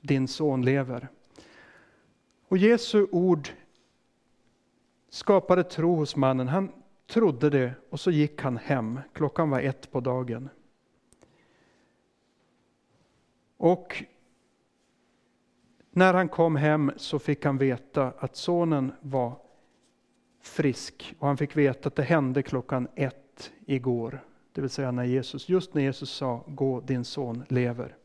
din 0.00 0.28
son 0.28 0.64
lever. 0.64 1.08
Och 2.48 2.58
Jesu 2.58 3.06
ord 3.10 3.48
skapade 5.08 5.64
tro 5.64 5.96
hos 5.96 6.16
mannen. 6.16 6.48
Han 6.48 6.72
trodde 7.06 7.50
det 7.50 7.72
och 7.90 8.00
så 8.00 8.10
gick 8.10 8.42
han 8.42 8.56
hem. 8.56 9.00
Klockan 9.12 9.50
var 9.50 9.60
ett 9.60 9.90
på 9.90 10.00
dagen. 10.00 10.48
Och 13.56 14.04
när 15.90 16.14
han 16.14 16.28
kom 16.28 16.56
hem 16.56 16.92
så 16.96 17.18
fick 17.18 17.44
han 17.44 17.58
veta 17.58 18.12
att 18.18 18.36
sonen 18.36 18.92
var 19.00 19.32
frisk 20.40 21.14
och 21.18 21.26
han 21.26 21.36
fick 21.36 21.56
veta 21.56 21.88
att 21.88 21.96
det 21.96 22.02
hände 22.02 22.42
klockan 22.42 22.88
ett 22.94 23.52
igår. 23.66 24.24
Det 24.52 24.60
vill 24.60 24.70
säga 24.70 24.90
när 24.90 25.04
Jesus, 25.04 25.48
just 25.48 25.74
när 25.74 25.82
Jesus 25.82 26.10
sa 26.10 26.44
gå 26.46 26.80
din 26.80 27.04
son 27.04 27.44
lever. 27.48 27.96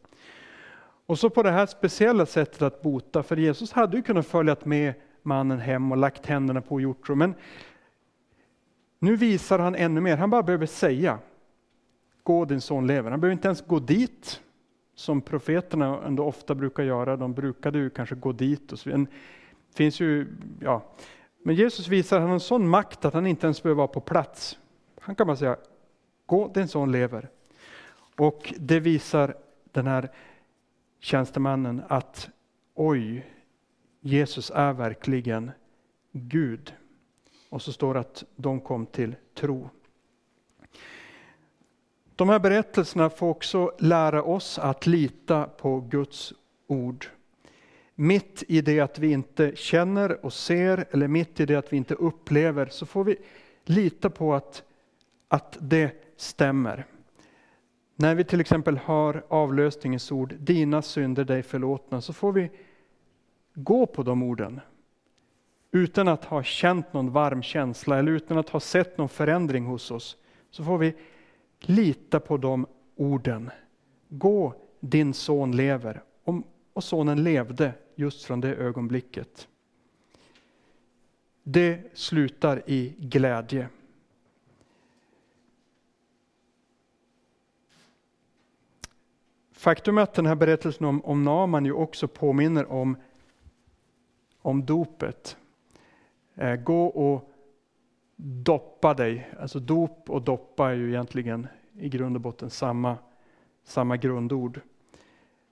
Och 1.06 1.20
så 1.20 1.30
på 1.30 1.44
det 1.44 1.52
här 1.52 1.66
speciella 1.66 2.26
sättet 2.26 2.62
att 2.62 2.82
bota, 2.82 3.24
för 3.24 3.38
Jesus 3.38 3.72
hade 3.72 3.98
ju 3.98 4.04
kunnat 4.04 4.28
följa 4.28 4.56
med 4.64 4.94
mannen 5.24 5.60
hem 5.60 5.92
och 5.92 5.98
lagt 5.98 6.26
händerna 6.26 6.62
på 6.62 6.76
och 6.76 6.82
gjort 6.82 7.08
så. 7.08 7.16
Men 7.16 7.34
nu 9.00 9.16
visar 9.16 9.60
han 9.60 9.76
ännu 9.76 10.02
mer. 10.02 10.18
Han 10.18 10.30
bara 10.30 10.44
behöver 10.44 10.66
säga, 10.66 11.20
gå 12.24 12.46
din 12.46 12.62
son 12.62 12.88
lever. 12.88 13.12
Han 13.12 13.20
behöver 13.22 13.34
inte 13.34 13.48
ens 13.48 13.62
gå 13.62 13.80
dit, 13.80 14.42
som 14.96 15.22
profeterna 15.22 16.04
ändå 16.06 16.26
ofta 16.26 16.56
brukar 16.56 16.84
göra. 16.84 17.18
De 17.18 17.34
brukade 17.34 17.80
ju 17.80 17.90
kanske 17.90 18.16
gå 18.16 18.32
dit. 18.32 18.72
Och 18.72 18.80
så. 18.80 18.90
En, 18.90 19.08
finns 19.76 20.00
ju, 20.00 20.28
ja. 20.60 20.84
Men 21.44 21.56
Jesus 21.56 21.88
visar 21.88 22.20
han 22.20 22.30
en 22.30 22.40
sån 22.40 22.70
makt 22.70 23.06
att 23.06 23.14
han 23.14 23.28
inte 23.28 23.48
ens 23.48 23.64
behöver 23.64 23.78
vara 23.78 23.88
på 23.88 24.02
plats. 24.02 24.60
Han 25.00 25.16
kan 25.16 25.28
bara 25.28 25.38
säga, 25.38 25.58
gå 26.26 26.48
din 26.48 26.68
son 26.68 26.92
lever. 26.92 27.30
Och 28.18 28.54
det 28.58 28.80
visar 28.80 29.36
den 29.72 29.88
här 29.88 30.12
tjänstemannen 31.00 31.82
att 31.88 32.30
oj, 32.76 33.26
Jesus 34.02 34.52
är 34.56 34.74
verkligen 34.74 35.52
Gud. 36.12 36.74
Och 37.50 37.62
så 37.62 37.74
står 37.74 37.94
det 37.94 38.00
att 38.00 38.24
de 38.36 38.60
kom 38.60 38.86
till 38.86 39.16
tro. 39.34 39.70
De 42.16 42.30
här 42.30 42.40
berättelserna 42.40 43.10
får 43.10 43.30
också 43.30 43.72
lära 43.80 44.24
oss 44.24 44.60
att 44.60 44.88
lita 44.88 45.44
på 45.44 45.80
Guds 45.80 46.34
ord. 46.68 47.06
Mitt 47.96 48.44
i 48.48 48.62
det 48.62 48.80
att 48.80 49.00
vi 49.00 49.12
inte 49.12 49.56
känner 49.56 50.26
och 50.26 50.34
ser, 50.34 50.86
eller 50.92 51.08
mitt 51.08 51.40
i 51.40 51.46
det 51.46 51.56
att 51.56 51.74
vi 51.74 51.78
inte 51.78 51.96
upplever, 51.96 52.66
så 52.66 52.86
får 52.86 53.04
vi 53.04 53.18
lita 53.66 54.10
på 54.10 54.34
att, 54.34 54.64
att 55.28 55.58
det 55.62 55.92
stämmer. 56.18 56.86
När 57.96 58.16
vi 58.16 58.24
till 58.24 58.42
exempel 58.42 58.78
hör 58.78 59.24
avlösningens 59.28 60.12
ord, 60.12 60.34
dina 60.40 60.82
synder 60.82 61.24
dig 61.24 61.44
förlåtna, 61.44 62.02
så 62.02 62.14
får 62.14 62.32
vi 62.32 62.50
gå 63.54 63.86
på 63.86 64.04
de 64.04 64.24
orden. 64.24 64.60
Utan 65.72 66.08
att 66.08 66.26
ha 66.26 66.44
känt 66.44 66.94
någon 66.94 67.12
varm 67.12 67.44
känsla 67.44 68.00
eller 68.00 68.12
utan 68.12 68.38
att 68.38 68.50
ha 68.50 68.60
sett 68.60 68.98
någon 68.98 69.10
förändring 69.10 69.66
hos 69.66 69.92
oss, 69.92 70.18
så 70.50 70.64
får 70.64 70.78
vi 70.78 70.94
lita 71.60 72.20
på 72.20 72.38
de 72.38 72.68
orden. 72.96 73.50
Gå, 74.10 74.54
din 74.80 75.14
son 75.14 75.56
lever. 75.56 76.04
Och 76.74 76.84
sonen 76.84 77.24
levde 77.24 77.74
just 77.96 78.24
från 78.24 78.42
det 78.42 78.56
ögonblicket. 78.56 79.48
Det 81.44 81.92
slutar 81.94 82.62
i 82.66 82.96
glädje. 82.98 83.70
Faktum 89.52 89.98
är 89.98 90.02
att 90.02 90.14
den 90.14 90.26
här 90.26 90.36
berättelsen 90.36 90.86
om, 90.86 91.06
om 91.06 91.24
Naman 91.24 91.66
ju 91.66 91.72
också 91.72 92.08
påminner 92.08 92.72
om, 92.72 92.98
om 94.42 94.66
dopet. 94.66 95.38
Eh, 96.36 96.56
gå 96.56 96.86
och 96.86 97.32
doppa 98.16 98.94
dig. 98.94 99.30
Alltså 99.40 99.60
dop 99.60 100.10
och 100.10 100.22
doppa 100.22 100.70
är 100.70 100.76
ju 100.76 100.90
egentligen 100.90 101.48
i 101.78 101.90
grund 101.90 102.16
och 102.16 102.22
botten 102.22 102.50
samma, 102.50 102.98
samma 103.64 103.98
grundord. 103.98 104.60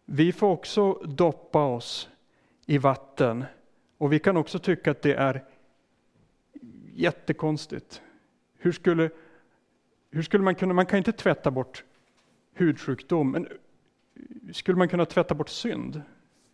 Vi 0.05 0.31
får 0.31 0.47
också 0.47 0.93
doppa 0.93 1.65
oss 1.65 2.09
i 2.65 2.77
vatten 2.77 3.45
och 3.97 4.13
vi 4.13 4.19
kan 4.19 4.37
också 4.37 4.59
tycka 4.59 4.91
att 4.91 5.01
det 5.01 5.13
är 5.13 5.45
jättekonstigt. 6.93 8.01
Hur 8.57 8.71
skulle, 8.71 9.09
hur 10.11 10.21
skulle 10.21 10.43
man 10.43 10.55
kunna, 10.55 10.73
man 10.73 10.85
kan 10.85 10.97
inte 10.97 11.11
tvätta 11.11 11.51
bort 11.51 11.83
hudsjukdom, 12.53 13.31
men 13.31 13.47
skulle 14.53 14.77
man 14.77 14.89
kunna 14.89 15.05
tvätta 15.05 15.35
bort 15.35 15.49
synd? 15.49 16.01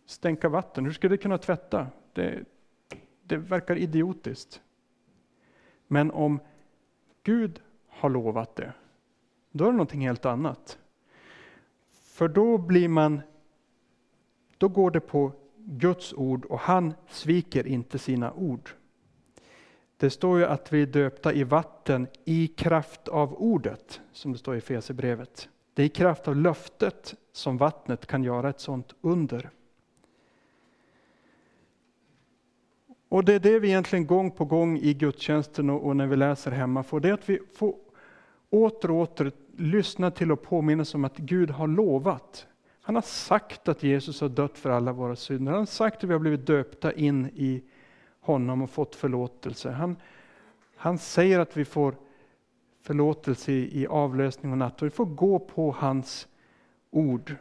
Stänka 0.06 0.48
vatten, 0.48 0.84
hur 0.84 0.92
skulle 0.92 1.14
det 1.14 1.22
kunna 1.22 1.38
tvätta? 1.38 1.86
Det, 2.16 2.44
det 3.22 3.36
verkar 3.36 3.76
idiotiskt. 3.76 4.62
Men 5.86 6.10
om 6.10 6.40
Gud 7.22 7.60
har 7.88 8.10
lovat 8.10 8.56
det, 8.56 8.72
då 9.50 9.64
är 9.64 9.68
det 9.68 9.72
någonting 9.72 10.00
helt 10.06 10.24
annat. 10.24 10.78
För 11.90 12.28
då 12.28 12.58
blir 12.58 12.88
man, 12.88 13.20
då 14.58 14.68
går 14.68 14.90
det 14.90 15.00
på 15.00 15.32
Guds 15.56 16.12
ord 16.12 16.44
och 16.44 16.58
han 16.58 16.94
sviker 17.08 17.66
inte 17.66 17.98
sina 17.98 18.32
ord. 18.32 18.70
Det 19.96 20.10
står 20.10 20.38
ju 20.38 20.44
att 20.44 20.72
vi 20.72 20.82
är 20.82 20.86
döpta 20.86 21.32
i 21.32 21.44
vatten 21.44 22.06
i 22.24 22.46
kraft 22.46 23.08
av 23.08 23.34
ordet, 23.34 24.00
som 24.12 24.32
det 24.32 24.38
står 24.38 24.54
i 24.54 24.58
Efesierbrevet. 24.58 25.48
Det 25.74 25.82
är 25.82 25.86
i 25.86 25.88
kraft 25.88 26.28
av 26.28 26.36
löftet 26.36 27.14
som 27.32 27.56
vattnet 27.56 28.06
kan 28.06 28.24
göra 28.24 28.50
ett 28.50 28.60
sådant 28.60 28.94
under. 29.00 29.50
Och 33.08 33.24
det 33.24 33.34
är 33.34 33.38
det 33.38 33.58
vi 33.58 33.68
egentligen 33.68 34.06
gång 34.06 34.30
på 34.30 34.44
gång 34.44 34.78
i 34.78 34.94
gudstjänsten 34.94 35.70
och, 35.70 35.96
när 35.96 36.06
vi 36.06 36.16
läser 36.16 36.50
hemma 36.50 36.82
får, 36.82 37.00
det 37.00 37.08
är 37.08 37.12
att 37.12 37.28
vi 37.28 37.40
får 37.54 37.74
åter 38.50 38.90
och 38.90 38.96
åter 38.96 39.32
lyssna 39.56 40.10
till 40.10 40.32
och 40.32 40.42
påminnas 40.42 40.94
om 40.94 41.04
att 41.04 41.16
Gud 41.16 41.50
har 41.50 41.66
lovat. 41.66 42.46
Han 42.80 42.94
har 42.94 43.02
sagt 43.02 43.68
att 43.68 43.82
Jesus 43.82 44.20
har 44.20 44.28
dött 44.28 44.58
för 44.58 44.70
alla 44.70 44.92
våra 44.92 45.16
synder. 45.16 45.52
Han 45.52 45.60
har 45.60 45.66
sagt 45.66 45.96
att 45.96 46.10
vi 46.10 46.12
har 46.12 46.20
blivit 46.20 46.46
döpta 46.46 46.92
in 46.92 47.26
i 47.26 47.62
honom 48.20 48.62
och 48.62 48.70
fått 48.70 48.94
förlåtelse. 48.94 49.70
Han, 49.70 49.96
han 50.76 50.98
säger 50.98 51.38
att 51.38 51.56
vi 51.56 51.64
får 51.64 51.94
förlåtelse 52.82 53.52
i, 53.52 53.82
i 53.82 53.86
avlösning 53.86 54.52
och 54.52 54.58
natt. 54.58 54.82
Och 54.82 54.86
vi 54.86 54.90
får 54.90 55.06
gå 55.06 55.38
på 55.38 55.70
hans 55.78 56.28
ord. 56.90 57.34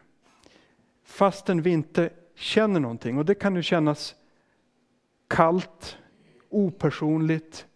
Fastän 1.04 1.62
vi 1.62 1.70
inte 1.70 2.10
känner 2.36 2.80
någonting. 2.80 3.18
Och 3.18 3.26
det 3.26 3.36
kan 3.36 3.56
ju 3.56 3.64
kännas 3.64 4.16
kallt, 5.28 5.98
opersonligt. 6.50 7.68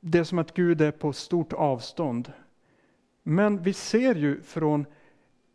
Det 0.00 0.18
är 0.18 0.24
som 0.24 0.38
att 0.38 0.54
Gud 0.54 0.80
är 0.80 0.90
på 0.90 1.12
stort 1.12 1.52
avstånd. 1.52 2.32
Men 3.22 3.62
vi 3.62 3.72
ser 3.72 4.14
ju 4.14 4.42
från 4.42 4.86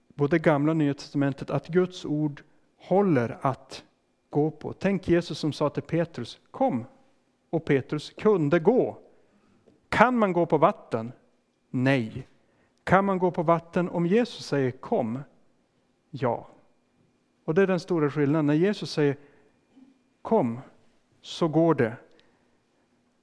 både 0.08 0.40
gamla 0.40 0.72
och 0.72 0.78
nya 0.78 0.94
testamentet 0.94 1.50
att 1.50 1.68
Guds 1.68 2.06
ord 2.06 2.44
håller 2.78 3.38
att 3.42 3.84
gå 4.30 4.52
på. 4.52 4.74
Tänk 4.74 5.08
Jesus 5.08 5.40
som 5.40 5.54
sa 5.54 5.70
till 5.70 5.84
Petrus, 5.84 6.40
kom! 6.52 6.86
Och 7.50 7.66
Petrus 7.66 8.10
kunde 8.10 8.60
gå. 8.60 8.98
Kan 9.90 10.18
man 10.18 10.34
gå 10.34 10.46
på 10.46 10.58
vatten? 10.58 11.12
Nej. 11.70 12.28
Kan 12.84 13.06
man 13.06 13.20
gå 13.20 13.32
på 13.32 13.44
vatten 13.44 13.90
om 13.90 14.06
Jesus 14.06 14.46
säger 14.46 14.72
kom? 14.72 15.20
Ja. 16.10 16.48
Och 17.46 17.54
det 17.54 17.62
är 17.62 17.68
den 17.68 17.80
stora 17.80 18.12
skillnaden. 18.12 18.46
När 18.46 18.54
Jesus 18.54 18.92
säger 18.92 19.18
kom, 20.24 20.60
så 21.22 21.48
går 21.48 21.76
det. 21.76 21.96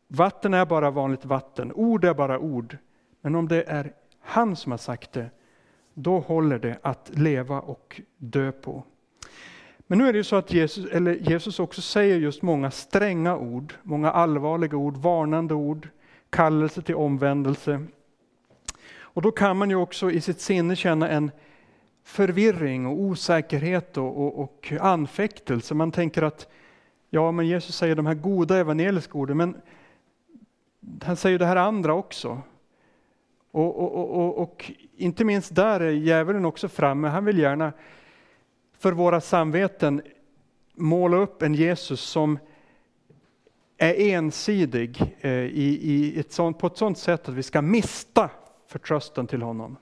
Vatten 0.08 0.54
är 0.54 0.66
bara 0.66 0.90
vanligt 0.90 1.24
vatten, 1.24 1.72
ord 1.72 2.04
är 2.04 2.14
bara 2.14 2.38
ord. 2.38 2.76
Men 3.20 3.34
om 3.34 3.48
det 3.48 3.62
är 3.62 3.92
han 4.20 4.56
som 4.56 4.72
har 4.72 4.78
sagt 4.78 5.12
det, 5.12 5.30
då 5.94 6.18
håller 6.18 6.58
det 6.58 6.78
att 6.82 7.10
leva 7.14 7.60
och 7.60 8.00
dö 8.16 8.52
på. 8.52 8.84
Men 9.86 9.98
nu 9.98 10.08
är 10.08 10.12
det 10.12 10.18
ju 10.18 10.24
så 10.24 10.36
att 10.36 10.52
Jesus, 10.52 10.92
eller 10.92 11.14
Jesus 11.14 11.60
också 11.60 11.82
säger 11.82 12.16
just 12.16 12.42
många 12.42 12.70
stränga 12.70 13.36
ord, 13.36 13.74
många 13.82 14.10
allvarliga 14.10 14.76
ord, 14.76 14.96
varnande 14.96 15.54
ord, 15.54 15.88
kallelse 16.30 16.82
till 16.82 16.94
omvändelse. 16.94 17.86
Och 18.98 19.22
då 19.22 19.30
kan 19.30 19.56
man 19.56 19.70
ju 19.70 19.76
också 19.76 20.10
i 20.10 20.20
sitt 20.20 20.40
sinne 20.40 20.76
känna 20.76 21.08
en 21.08 21.30
förvirring 22.04 22.86
och 22.86 23.00
osäkerhet 23.00 23.96
och, 23.96 24.18
och, 24.18 24.38
och 24.38 24.72
anfäktelse. 24.80 25.74
Man 25.74 25.92
tänker 25.92 26.22
att 26.22 26.48
ja, 27.10 27.32
men 27.32 27.46
Jesus 27.46 27.76
säger 27.76 27.94
de 27.94 28.06
här 28.06 28.14
goda 28.14 28.58
evangeliska 28.58 29.18
orden, 29.18 29.36
men 29.36 29.56
han 31.02 31.16
säger 31.16 31.38
det 31.38 31.46
här 31.46 31.56
andra 31.56 31.94
också. 31.94 32.42
Och, 33.50 33.76
och, 33.76 34.16
och, 34.16 34.38
och, 34.38 34.72
inte 34.96 35.24
minst 35.24 35.54
där 35.54 35.80
är 35.80 35.90
djävulen 35.90 36.44
också 36.44 36.68
framme. 36.68 37.08
Han 37.08 37.24
vill 37.24 37.38
gärna 37.38 37.72
för 38.78 38.92
våra 38.92 39.20
samveten 39.20 40.02
måla 40.74 41.16
upp 41.16 41.42
en 41.42 41.54
Jesus 41.54 42.00
som 42.00 42.38
är 43.78 43.94
ensidig 44.14 45.16
eh, 45.20 45.30
i, 45.32 45.78
i 45.82 46.20
ett 46.20 46.32
sånt, 46.32 46.58
på 46.58 46.66
ett 46.66 46.76
sådant 46.76 46.98
sätt 46.98 47.28
att 47.28 47.34
vi 47.34 47.42
ska 47.42 47.62
mista 47.62 48.30
förtröstan 48.66 49.26
till 49.26 49.42
honom. 49.42 49.76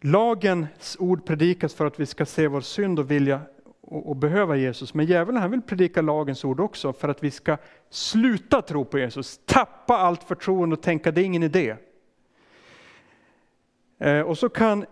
Lagens 0.00 0.96
ord 1.00 1.26
predikas 1.26 1.74
för 1.74 1.86
att 1.86 2.00
vi 2.00 2.06
ska 2.06 2.26
se 2.26 2.48
vår 2.48 2.60
synd 2.60 2.98
och 2.98 3.10
vilja 3.10 3.40
och, 3.90 4.08
och 4.08 4.16
behöva 4.16 4.56
Jesus. 4.56 4.94
Men 4.94 5.06
djävulen 5.06 5.42
han 5.42 5.50
vill 5.50 5.62
predika 5.62 6.02
lagens 6.02 6.44
ord 6.44 6.60
också 6.60 6.92
för 6.92 7.08
att 7.08 7.22
vi 7.22 7.30
ska 7.30 7.56
sluta 7.90 8.62
tro 8.62 8.84
på 8.84 8.98
Jesus, 8.98 9.40
tappa 9.44 9.96
allt 9.96 10.22
förtroende 10.22 10.76
och 10.76 10.82
tänka 10.82 11.10
det 11.10 11.20
är 11.20 11.24
ingen 11.24 11.42
idé. 11.42 11.76
Eh, 13.98 14.20
och 14.20 14.38
så 14.38 14.48
kan 14.48 14.86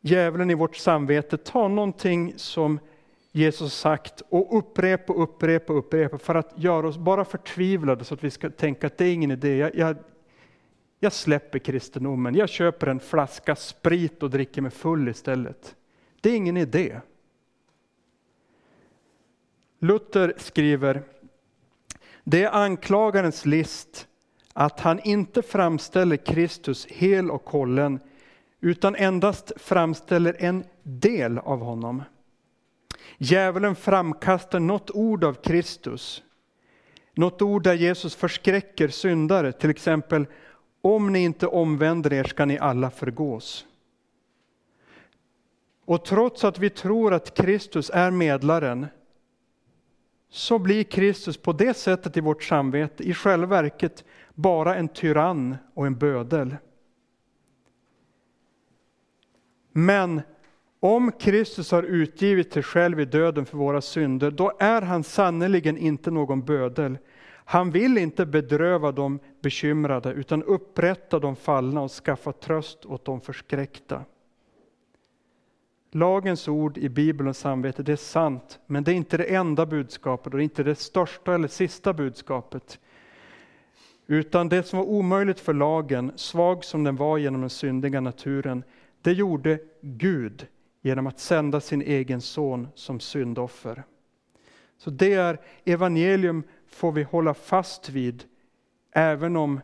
djävulen 0.00 0.50
i 0.50 0.54
vårt 0.54 0.76
samvete 0.76 1.36
ta 1.36 1.68
någonting 1.68 2.32
som 2.36 2.78
Jesus 3.32 3.74
sagt 3.74 4.22
och 4.28 4.58
upprepa, 4.58 5.12
upprepa, 5.12 5.72
upprepa 5.72 6.18
för 6.18 6.34
att 6.34 6.52
göra 6.56 6.88
oss 6.88 6.98
bara 6.98 7.24
förtvivlade 7.24 8.04
så 8.04 8.14
att 8.14 8.24
vi 8.24 8.30
ska 8.30 8.50
tänka 8.50 8.86
att 8.86 8.98
det 8.98 9.04
är 9.04 9.12
ingen 9.12 9.30
idé. 9.30 9.56
Jag, 9.56 9.74
jag, 9.74 9.96
jag 11.00 11.12
släpper 11.12 11.58
kristendomen, 11.58 12.34
jag 12.34 12.48
köper 12.48 12.86
en 12.86 13.00
flaska 13.00 13.56
sprit 13.56 14.22
och 14.22 14.30
dricker 14.30 14.62
mig 14.62 14.70
full 14.70 15.08
istället. 15.08 15.76
Det 16.20 16.30
är 16.30 16.36
ingen 16.36 16.56
idé. 16.56 17.00
Luther 19.84 20.34
skriver, 20.36 21.02
det 22.24 22.42
är 22.42 22.50
anklagarens 22.50 23.46
list 23.46 24.08
att 24.52 24.80
han 24.80 25.00
inte 25.00 25.42
framställer 25.42 26.16
Kristus 26.16 26.86
hel 26.86 27.30
och 27.30 27.50
hållen, 27.50 28.00
utan 28.60 28.96
endast 28.96 29.52
framställer 29.56 30.36
en 30.38 30.64
del 30.82 31.38
av 31.38 31.60
honom. 31.60 32.02
Djävulen 33.18 33.76
framkastar 33.76 34.60
något 34.60 34.90
ord 34.90 35.24
av 35.24 35.34
Kristus, 35.34 36.22
något 37.14 37.42
ord 37.42 37.62
där 37.62 37.74
Jesus 37.74 38.14
förskräcker 38.14 38.88
syndare, 38.88 39.52
till 39.52 39.70
exempel 39.70 40.26
om 40.80 41.12
ni 41.12 41.18
inte 41.18 41.46
omvänder 41.46 42.12
er 42.12 42.24
ska 42.24 42.44
ni 42.44 42.58
alla 42.58 42.90
förgås. 42.90 43.66
Och 45.84 46.04
trots 46.04 46.44
att 46.44 46.58
vi 46.58 46.70
tror 46.70 47.14
att 47.14 47.34
Kristus 47.34 47.90
är 47.94 48.10
medlaren 48.10 48.86
så 50.34 50.58
blir 50.58 50.84
Kristus 50.84 51.36
på 51.36 51.52
det 51.52 51.74
sättet 51.74 52.16
i 52.16 52.20
vårt 52.20 52.42
samvete 52.42 53.04
i 53.04 53.14
själva 53.14 53.46
verket 53.46 54.04
bara 54.34 54.76
en 54.76 54.88
tyrann 54.88 55.56
och 55.74 55.86
en 55.86 55.98
bödel. 55.98 56.56
Men 59.72 60.20
om 60.80 61.12
Kristus 61.12 61.70
har 61.70 61.82
utgivit 61.82 62.52
sig 62.52 62.62
själv 62.62 63.00
i 63.00 63.04
döden 63.04 63.46
för 63.46 63.56
våra 63.56 63.80
synder, 63.80 64.30
då 64.30 64.52
är 64.58 64.82
han 64.82 65.04
sannerligen 65.04 65.78
inte 65.78 66.10
någon 66.10 66.44
bödel. 66.44 66.98
Han 67.44 67.70
vill 67.70 67.98
inte 67.98 68.26
bedröva 68.26 68.92
de 68.92 69.18
bekymrade, 69.42 70.12
utan 70.12 70.42
upprätta 70.42 71.18
de 71.18 71.36
fallna 71.36 71.80
och 71.82 71.90
skaffa 71.90 72.32
tröst 72.32 72.86
åt 72.86 73.04
de 73.04 73.20
förskräckta. 73.20 74.04
Lagens 75.96 76.48
ord 76.48 76.78
i 76.78 76.88
Bibeln 76.88 77.28
och 77.28 77.36
samvetet, 77.36 77.86
det 77.86 77.92
är 77.92 77.96
sant, 77.96 78.60
men 78.66 78.84
det 78.84 78.92
är 78.92 78.94
inte 78.94 79.16
det 79.16 79.34
enda 79.34 79.66
budskapet 79.66 80.26
och 80.26 80.38
det 80.38 80.42
är 80.42 80.44
inte 80.44 80.62
det 80.62 80.74
största 80.74 81.34
eller 81.34 81.48
sista 81.48 81.92
budskapet. 81.92 82.80
Utan 84.06 84.48
det 84.48 84.62
som 84.62 84.78
var 84.78 84.86
omöjligt 84.86 85.40
för 85.40 85.54
lagen, 85.54 86.12
svag 86.16 86.64
som 86.64 86.84
den 86.84 86.96
var 86.96 87.18
genom 87.18 87.40
den 87.40 87.50
syndiga 87.50 88.00
naturen, 88.00 88.64
det 89.02 89.12
gjorde 89.12 89.58
Gud 89.80 90.46
genom 90.82 91.06
att 91.06 91.18
sända 91.18 91.60
sin 91.60 91.82
egen 91.82 92.20
son 92.20 92.68
som 92.74 93.00
syndoffer. 93.00 93.82
Så 94.78 94.90
det 94.90 95.14
är 95.14 95.40
evangelium 95.64 96.42
får 96.66 96.92
vi 96.92 97.02
hålla 97.02 97.34
fast 97.34 97.88
vid, 97.88 98.24
även 98.92 99.36
om 99.36 99.60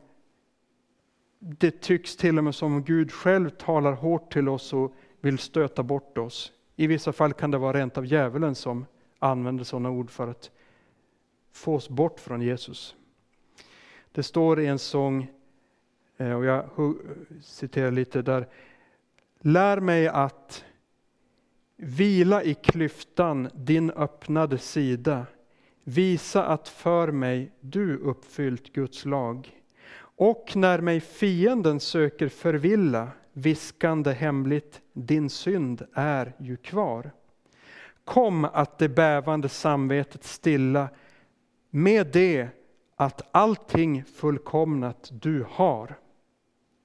det 1.39 1.81
tycks 1.81 2.17
till 2.17 2.39
och 2.39 2.45
med 2.45 2.55
som 2.55 2.75
om 2.75 2.85
Gud 2.85 3.13
själv 3.13 3.51
talar 3.51 3.93
hårt 3.93 4.33
till 4.33 4.49
oss 4.49 4.73
och 4.73 4.95
vill 5.21 5.39
stöta 5.39 5.83
bort 5.83 6.19
oss. 6.19 6.53
I 6.77 6.87
vissa 6.87 7.13
fall 7.13 7.33
kan 7.33 7.51
det 7.51 7.59
vara 7.59 7.79
rent 7.79 7.99
av 7.99 8.07
djävulen 8.07 8.55
som 8.55 8.87
använder 9.19 9.65
sådana 9.65 9.91
ord 9.91 10.11
för 10.11 10.29
att 10.29 10.51
få 11.53 11.75
oss 11.75 11.89
bort 11.89 12.21
från 12.21 12.43
Jesus. 12.43 12.95
Det 14.13 14.23
står 14.23 14.61
i 14.61 14.67
en 14.67 14.79
sång, 14.79 15.31
eh, 16.17 16.33
och 16.33 16.45
jag 16.45 16.65
citerar 17.43 17.91
lite 17.91 18.23
där, 18.23 18.49
Lär 19.43 19.81
mig 19.81 20.09
att 20.09 20.65
vila 21.77 22.43
i 22.43 22.55
klyftan, 22.55 23.49
din 23.55 23.91
öppnade 23.91 24.59
sida. 24.59 25.27
Visa 25.85 26.47
att 26.47 26.69
för 26.69 27.13
mig 27.13 27.53
du 27.61 27.97
uppfyllt 27.97 28.73
Guds 28.73 29.05
lag. 29.05 29.57
Och 30.01 30.53
när 30.55 30.81
mig 30.81 31.01
fienden 31.01 31.81
söker 31.81 32.29
förvilla, 32.29 33.09
viskande 33.33 34.13
hemligt, 34.13 34.81
din 35.07 35.31
synd 35.31 35.87
är 35.93 36.33
ju 36.39 36.57
kvar. 36.57 37.11
Kom 38.05 38.45
att 38.45 38.79
det 38.79 38.89
bävande 38.89 39.49
samvetet 39.49 40.25
stilla, 40.25 40.89
med 41.71 42.07
det 42.07 42.49
att 42.97 43.29
allting 43.31 44.05
fullkomnat 44.05 45.11
du 45.13 45.47
har. 45.51 45.95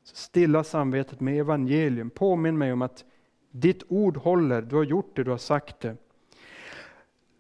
Stilla 0.04 0.64
samvetet 0.64 1.20
med 1.20 1.40
evangelium. 1.40 2.10
Påminn 2.10 2.58
mig 2.58 2.74
om 2.74 2.82
att 2.82 3.06
ditt 3.52 3.84
ord 3.88 4.18
håller, 4.18 4.62
du 4.62 4.76
har 4.76 4.84
gjort 4.84 5.16
det, 5.16 5.24
du 5.24 5.32
har 5.32 5.38
sagt 5.38 5.80
det. 5.80 5.96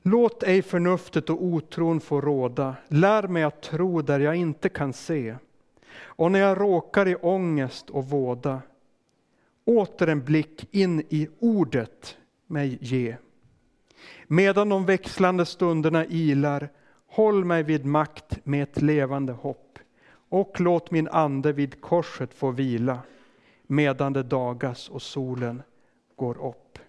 Låt 0.01 0.43
ej 0.43 0.61
förnuftet 0.61 1.29
och 1.29 1.43
otron 1.43 1.99
få 1.99 2.21
råda. 2.21 2.75
Lär 2.88 3.27
mig 3.27 3.43
att 3.43 3.61
tro 3.61 4.01
där 4.01 4.19
jag 4.19 4.35
inte 4.35 4.69
kan 4.69 4.93
se. 4.93 5.35
Och 5.97 6.31
när 6.31 6.39
jag 6.39 6.61
råkar 6.61 7.07
i 7.07 7.15
ångest 7.15 7.89
och 7.89 8.05
våda, 8.05 8.61
åter 9.65 10.08
en 10.08 10.23
blick 10.23 10.67
in 10.71 10.99
i 11.10 11.28
ordet 11.39 12.17
mig 12.47 12.78
ge. 12.82 13.15
Medan 14.28 14.69
de 14.69 14.86
växlande 14.86 15.45
stunderna 15.45 16.06
ilar, 16.06 16.69
håll 17.08 17.45
mig 17.45 17.63
vid 17.63 17.86
makt 17.86 18.45
med 18.45 18.63
ett 18.63 18.82
levande 18.82 19.34
hopp 19.34 19.80
och 20.30 20.60
låt 20.60 20.91
min 20.91 21.08
ande 21.08 21.54
vid 21.54 21.82
korset 21.82 22.34
få 22.34 22.51
vila 22.51 22.99
medan 23.67 24.13
det 24.13 24.23
dagas 24.23 24.89
och 24.89 25.01
solen 25.01 25.62
går 26.15 26.47
upp. 26.47 26.80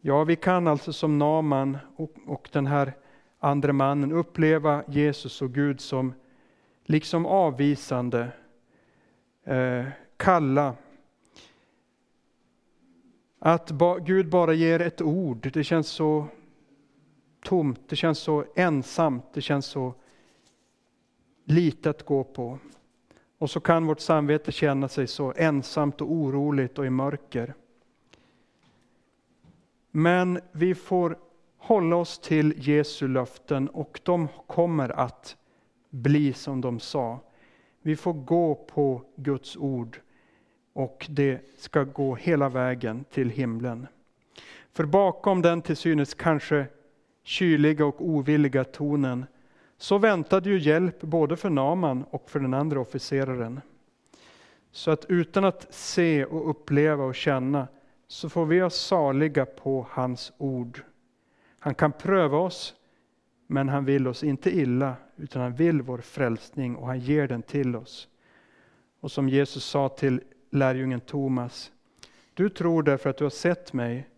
Ja, 0.00 0.24
vi 0.24 0.36
kan 0.36 0.66
alltså 0.66 0.92
som 0.92 1.18
Naman 1.18 1.78
och, 1.96 2.12
och 2.26 2.48
den 2.52 2.66
här 2.66 2.92
andra 3.38 3.72
mannen 3.72 4.12
uppleva 4.12 4.82
Jesus 4.88 5.42
och 5.42 5.54
Gud 5.54 5.80
som 5.80 6.14
liksom 6.84 7.26
avvisande, 7.26 8.28
eh, 9.44 9.84
kalla. 10.16 10.74
Att 13.44 13.70
ba, 13.70 13.98
Gud 13.98 14.28
bara 14.28 14.52
ger 14.54 14.80
ett 14.80 15.02
ord, 15.02 15.50
det 15.52 15.64
känns 15.64 15.88
så 15.88 16.26
tomt, 17.44 17.80
det 17.88 17.96
känns 17.96 18.18
så 18.18 18.44
ensamt, 18.54 19.24
det 19.32 19.40
känns 19.40 19.66
så 19.66 19.94
lite 21.44 21.90
att 21.90 22.02
gå 22.02 22.24
på. 22.24 22.58
Och 23.38 23.50
så 23.50 23.60
kan 23.60 23.86
vårt 23.86 24.00
samvete 24.00 24.52
känna 24.52 24.88
sig 24.88 25.06
så 25.06 25.32
ensamt 25.36 26.00
och 26.00 26.12
oroligt 26.12 26.78
och 26.78 26.86
i 26.86 26.90
mörker. 26.90 27.54
Men 29.90 30.40
vi 30.52 30.74
får 30.74 31.18
hålla 31.58 31.96
oss 31.96 32.18
till 32.18 32.68
Jesu 32.68 33.08
löften 33.08 33.68
och 33.68 34.00
de 34.02 34.28
kommer 34.46 34.88
att 34.88 35.36
bli 35.90 36.32
som 36.32 36.60
de 36.60 36.80
sa. 36.80 37.20
Vi 37.80 37.96
får 37.96 38.12
gå 38.12 38.54
på 38.54 39.02
Guds 39.16 39.56
ord 39.56 40.00
och 40.72 41.06
det 41.10 41.40
ska 41.58 41.84
gå 41.84 42.14
hela 42.14 42.48
vägen 42.48 43.04
till 43.10 43.30
himlen. 43.30 43.86
För 44.72 44.84
bakom 44.84 45.42
den 45.42 45.62
till 45.62 45.76
synes 45.76 46.14
kanske 46.14 46.66
kyliga 47.22 47.86
och 47.86 48.08
ovilliga 48.08 48.64
tonen 48.64 49.26
så 49.76 49.98
väntade 49.98 50.50
ju 50.50 50.58
hjälp 50.58 51.00
både 51.00 51.36
för 51.36 51.50
Naman 51.50 52.04
och 52.10 52.30
för 52.30 52.40
den 52.40 52.54
andra 52.54 52.80
officeraren. 52.80 53.60
Så 54.70 54.90
att 54.90 55.04
utan 55.08 55.44
att 55.44 55.74
se 55.74 56.24
och 56.24 56.50
uppleva 56.50 57.04
och 57.04 57.14
känna 57.14 57.68
så 58.06 58.28
får 58.28 58.46
vi 58.46 58.60
vara 58.60 58.70
saliga 58.70 59.46
på 59.46 59.86
hans 59.90 60.32
ord. 60.38 60.82
Han 61.58 61.74
kan 61.74 61.92
pröva 61.92 62.38
oss, 62.38 62.74
men 63.46 63.68
han 63.68 63.84
vill 63.84 64.08
oss 64.08 64.24
inte 64.24 64.56
illa, 64.56 64.94
utan 65.16 65.42
han 65.42 65.54
vill 65.54 65.82
vår 65.82 65.98
frälsning 65.98 66.76
och 66.76 66.86
han 66.86 67.00
ger 67.00 67.28
den 67.28 67.42
till 67.42 67.76
oss. 67.76 68.08
Och 69.00 69.12
som 69.12 69.28
Jesus 69.28 69.64
sa 69.64 69.88
till 69.88 70.20
lärjungen 70.52 71.00
Thomas, 71.00 71.72
du 72.34 72.48
tror 72.48 72.82
därför 72.82 73.10
att 73.10 73.16
du 73.16 73.24
har 73.24 73.30
sett 73.30 73.72
mig, 73.72 74.08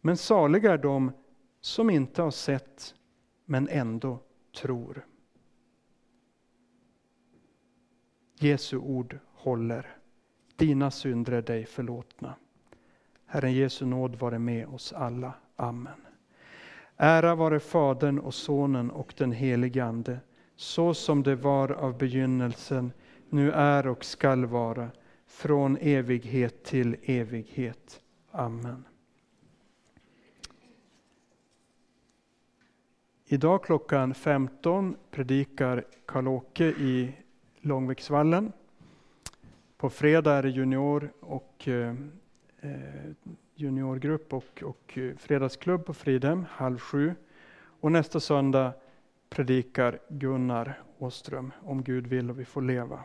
men 0.00 0.16
saliga 0.16 0.72
är 0.72 0.78
de 0.78 1.12
som 1.60 1.90
inte 1.90 2.22
har 2.22 2.30
sett, 2.30 2.94
men 3.44 3.68
ändå 3.68 4.18
tror. 4.60 5.06
Jesu 8.38 8.76
ord 8.76 9.18
håller. 9.32 9.96
Dina 10.56 10.90
synder 10.90 11.32
är 11.32 11.42
dig 11.42 11.64
förlåtna. 11.64 12.34
Herren 13.26 13.52
Jesu 13.52 13.86
nåd 13.86 14.16
vare 14.16 14.38
med 14.38 14.66
oss 14.66 14.92
alla. 14.92 15.34
Amen. 15.56 16.06
Ära 16.96 17.34
vare 17.34 17.60
Fadern 17.60 18.18
och 18.18 18.34
Sonen 18.34 18.90
och 18.90 19.14
den 19.16 19.32
helige 19.32 19.84
Ande, 19.84 20.20
så 20.56 20.94
som 20.94 21.22
det 21.22 21.36
var 21.36 21.72
av 21.72 21.98
begynnelsen, 21.98 22.92
nu 23.28 23.52
är 23.52 23.86
och 23.86 24.04
skall 24.04 24.46
vara, 24.46 24.90
från 25.36 25.76
evighet 25.80 26.64
till 26.64 26.96
evighet. 27.02 28.00
Amen. 28.30 28.84
Idag 33.24 33.64
klockan 33.64 34.14
15 34.14 34.96
predikar 35.10 35.84
Karl-Åke 36.06 36.64
i 36.64 37.12
Långviksvallen. 37.60 38.52
På 39.76 39.90
fredag 39.90 40.32
är 40.32 40.42
det 40.42 40.48
junior 40.48 41.12
och 41.20 41.68
eh, 41.68 41.94
eh, 42.60 42.70
juniorgrupp 43.54 44.32
och, 44.32 44.62
och 44.62 44.98
fredagsklubb 45.18 45.86
på 45.86 45.94
Fridhem 45.94 46.44
halv 46.50 46.78
sju. 46.78 47.14
Och 47.80 47.92
nästa 47.92 48.20
söndag 48.20 48.72
predikar 49.30 49.98
Gunnar 50.08 50.82
Åström 50.98 51.52
om 51.62 51.82
Gud 51.82 52.06
vill 52.06 52.30
och 52.30 52.38
vi 52.38 52.44
får 52.44 52.62
leva. 52.62 53.04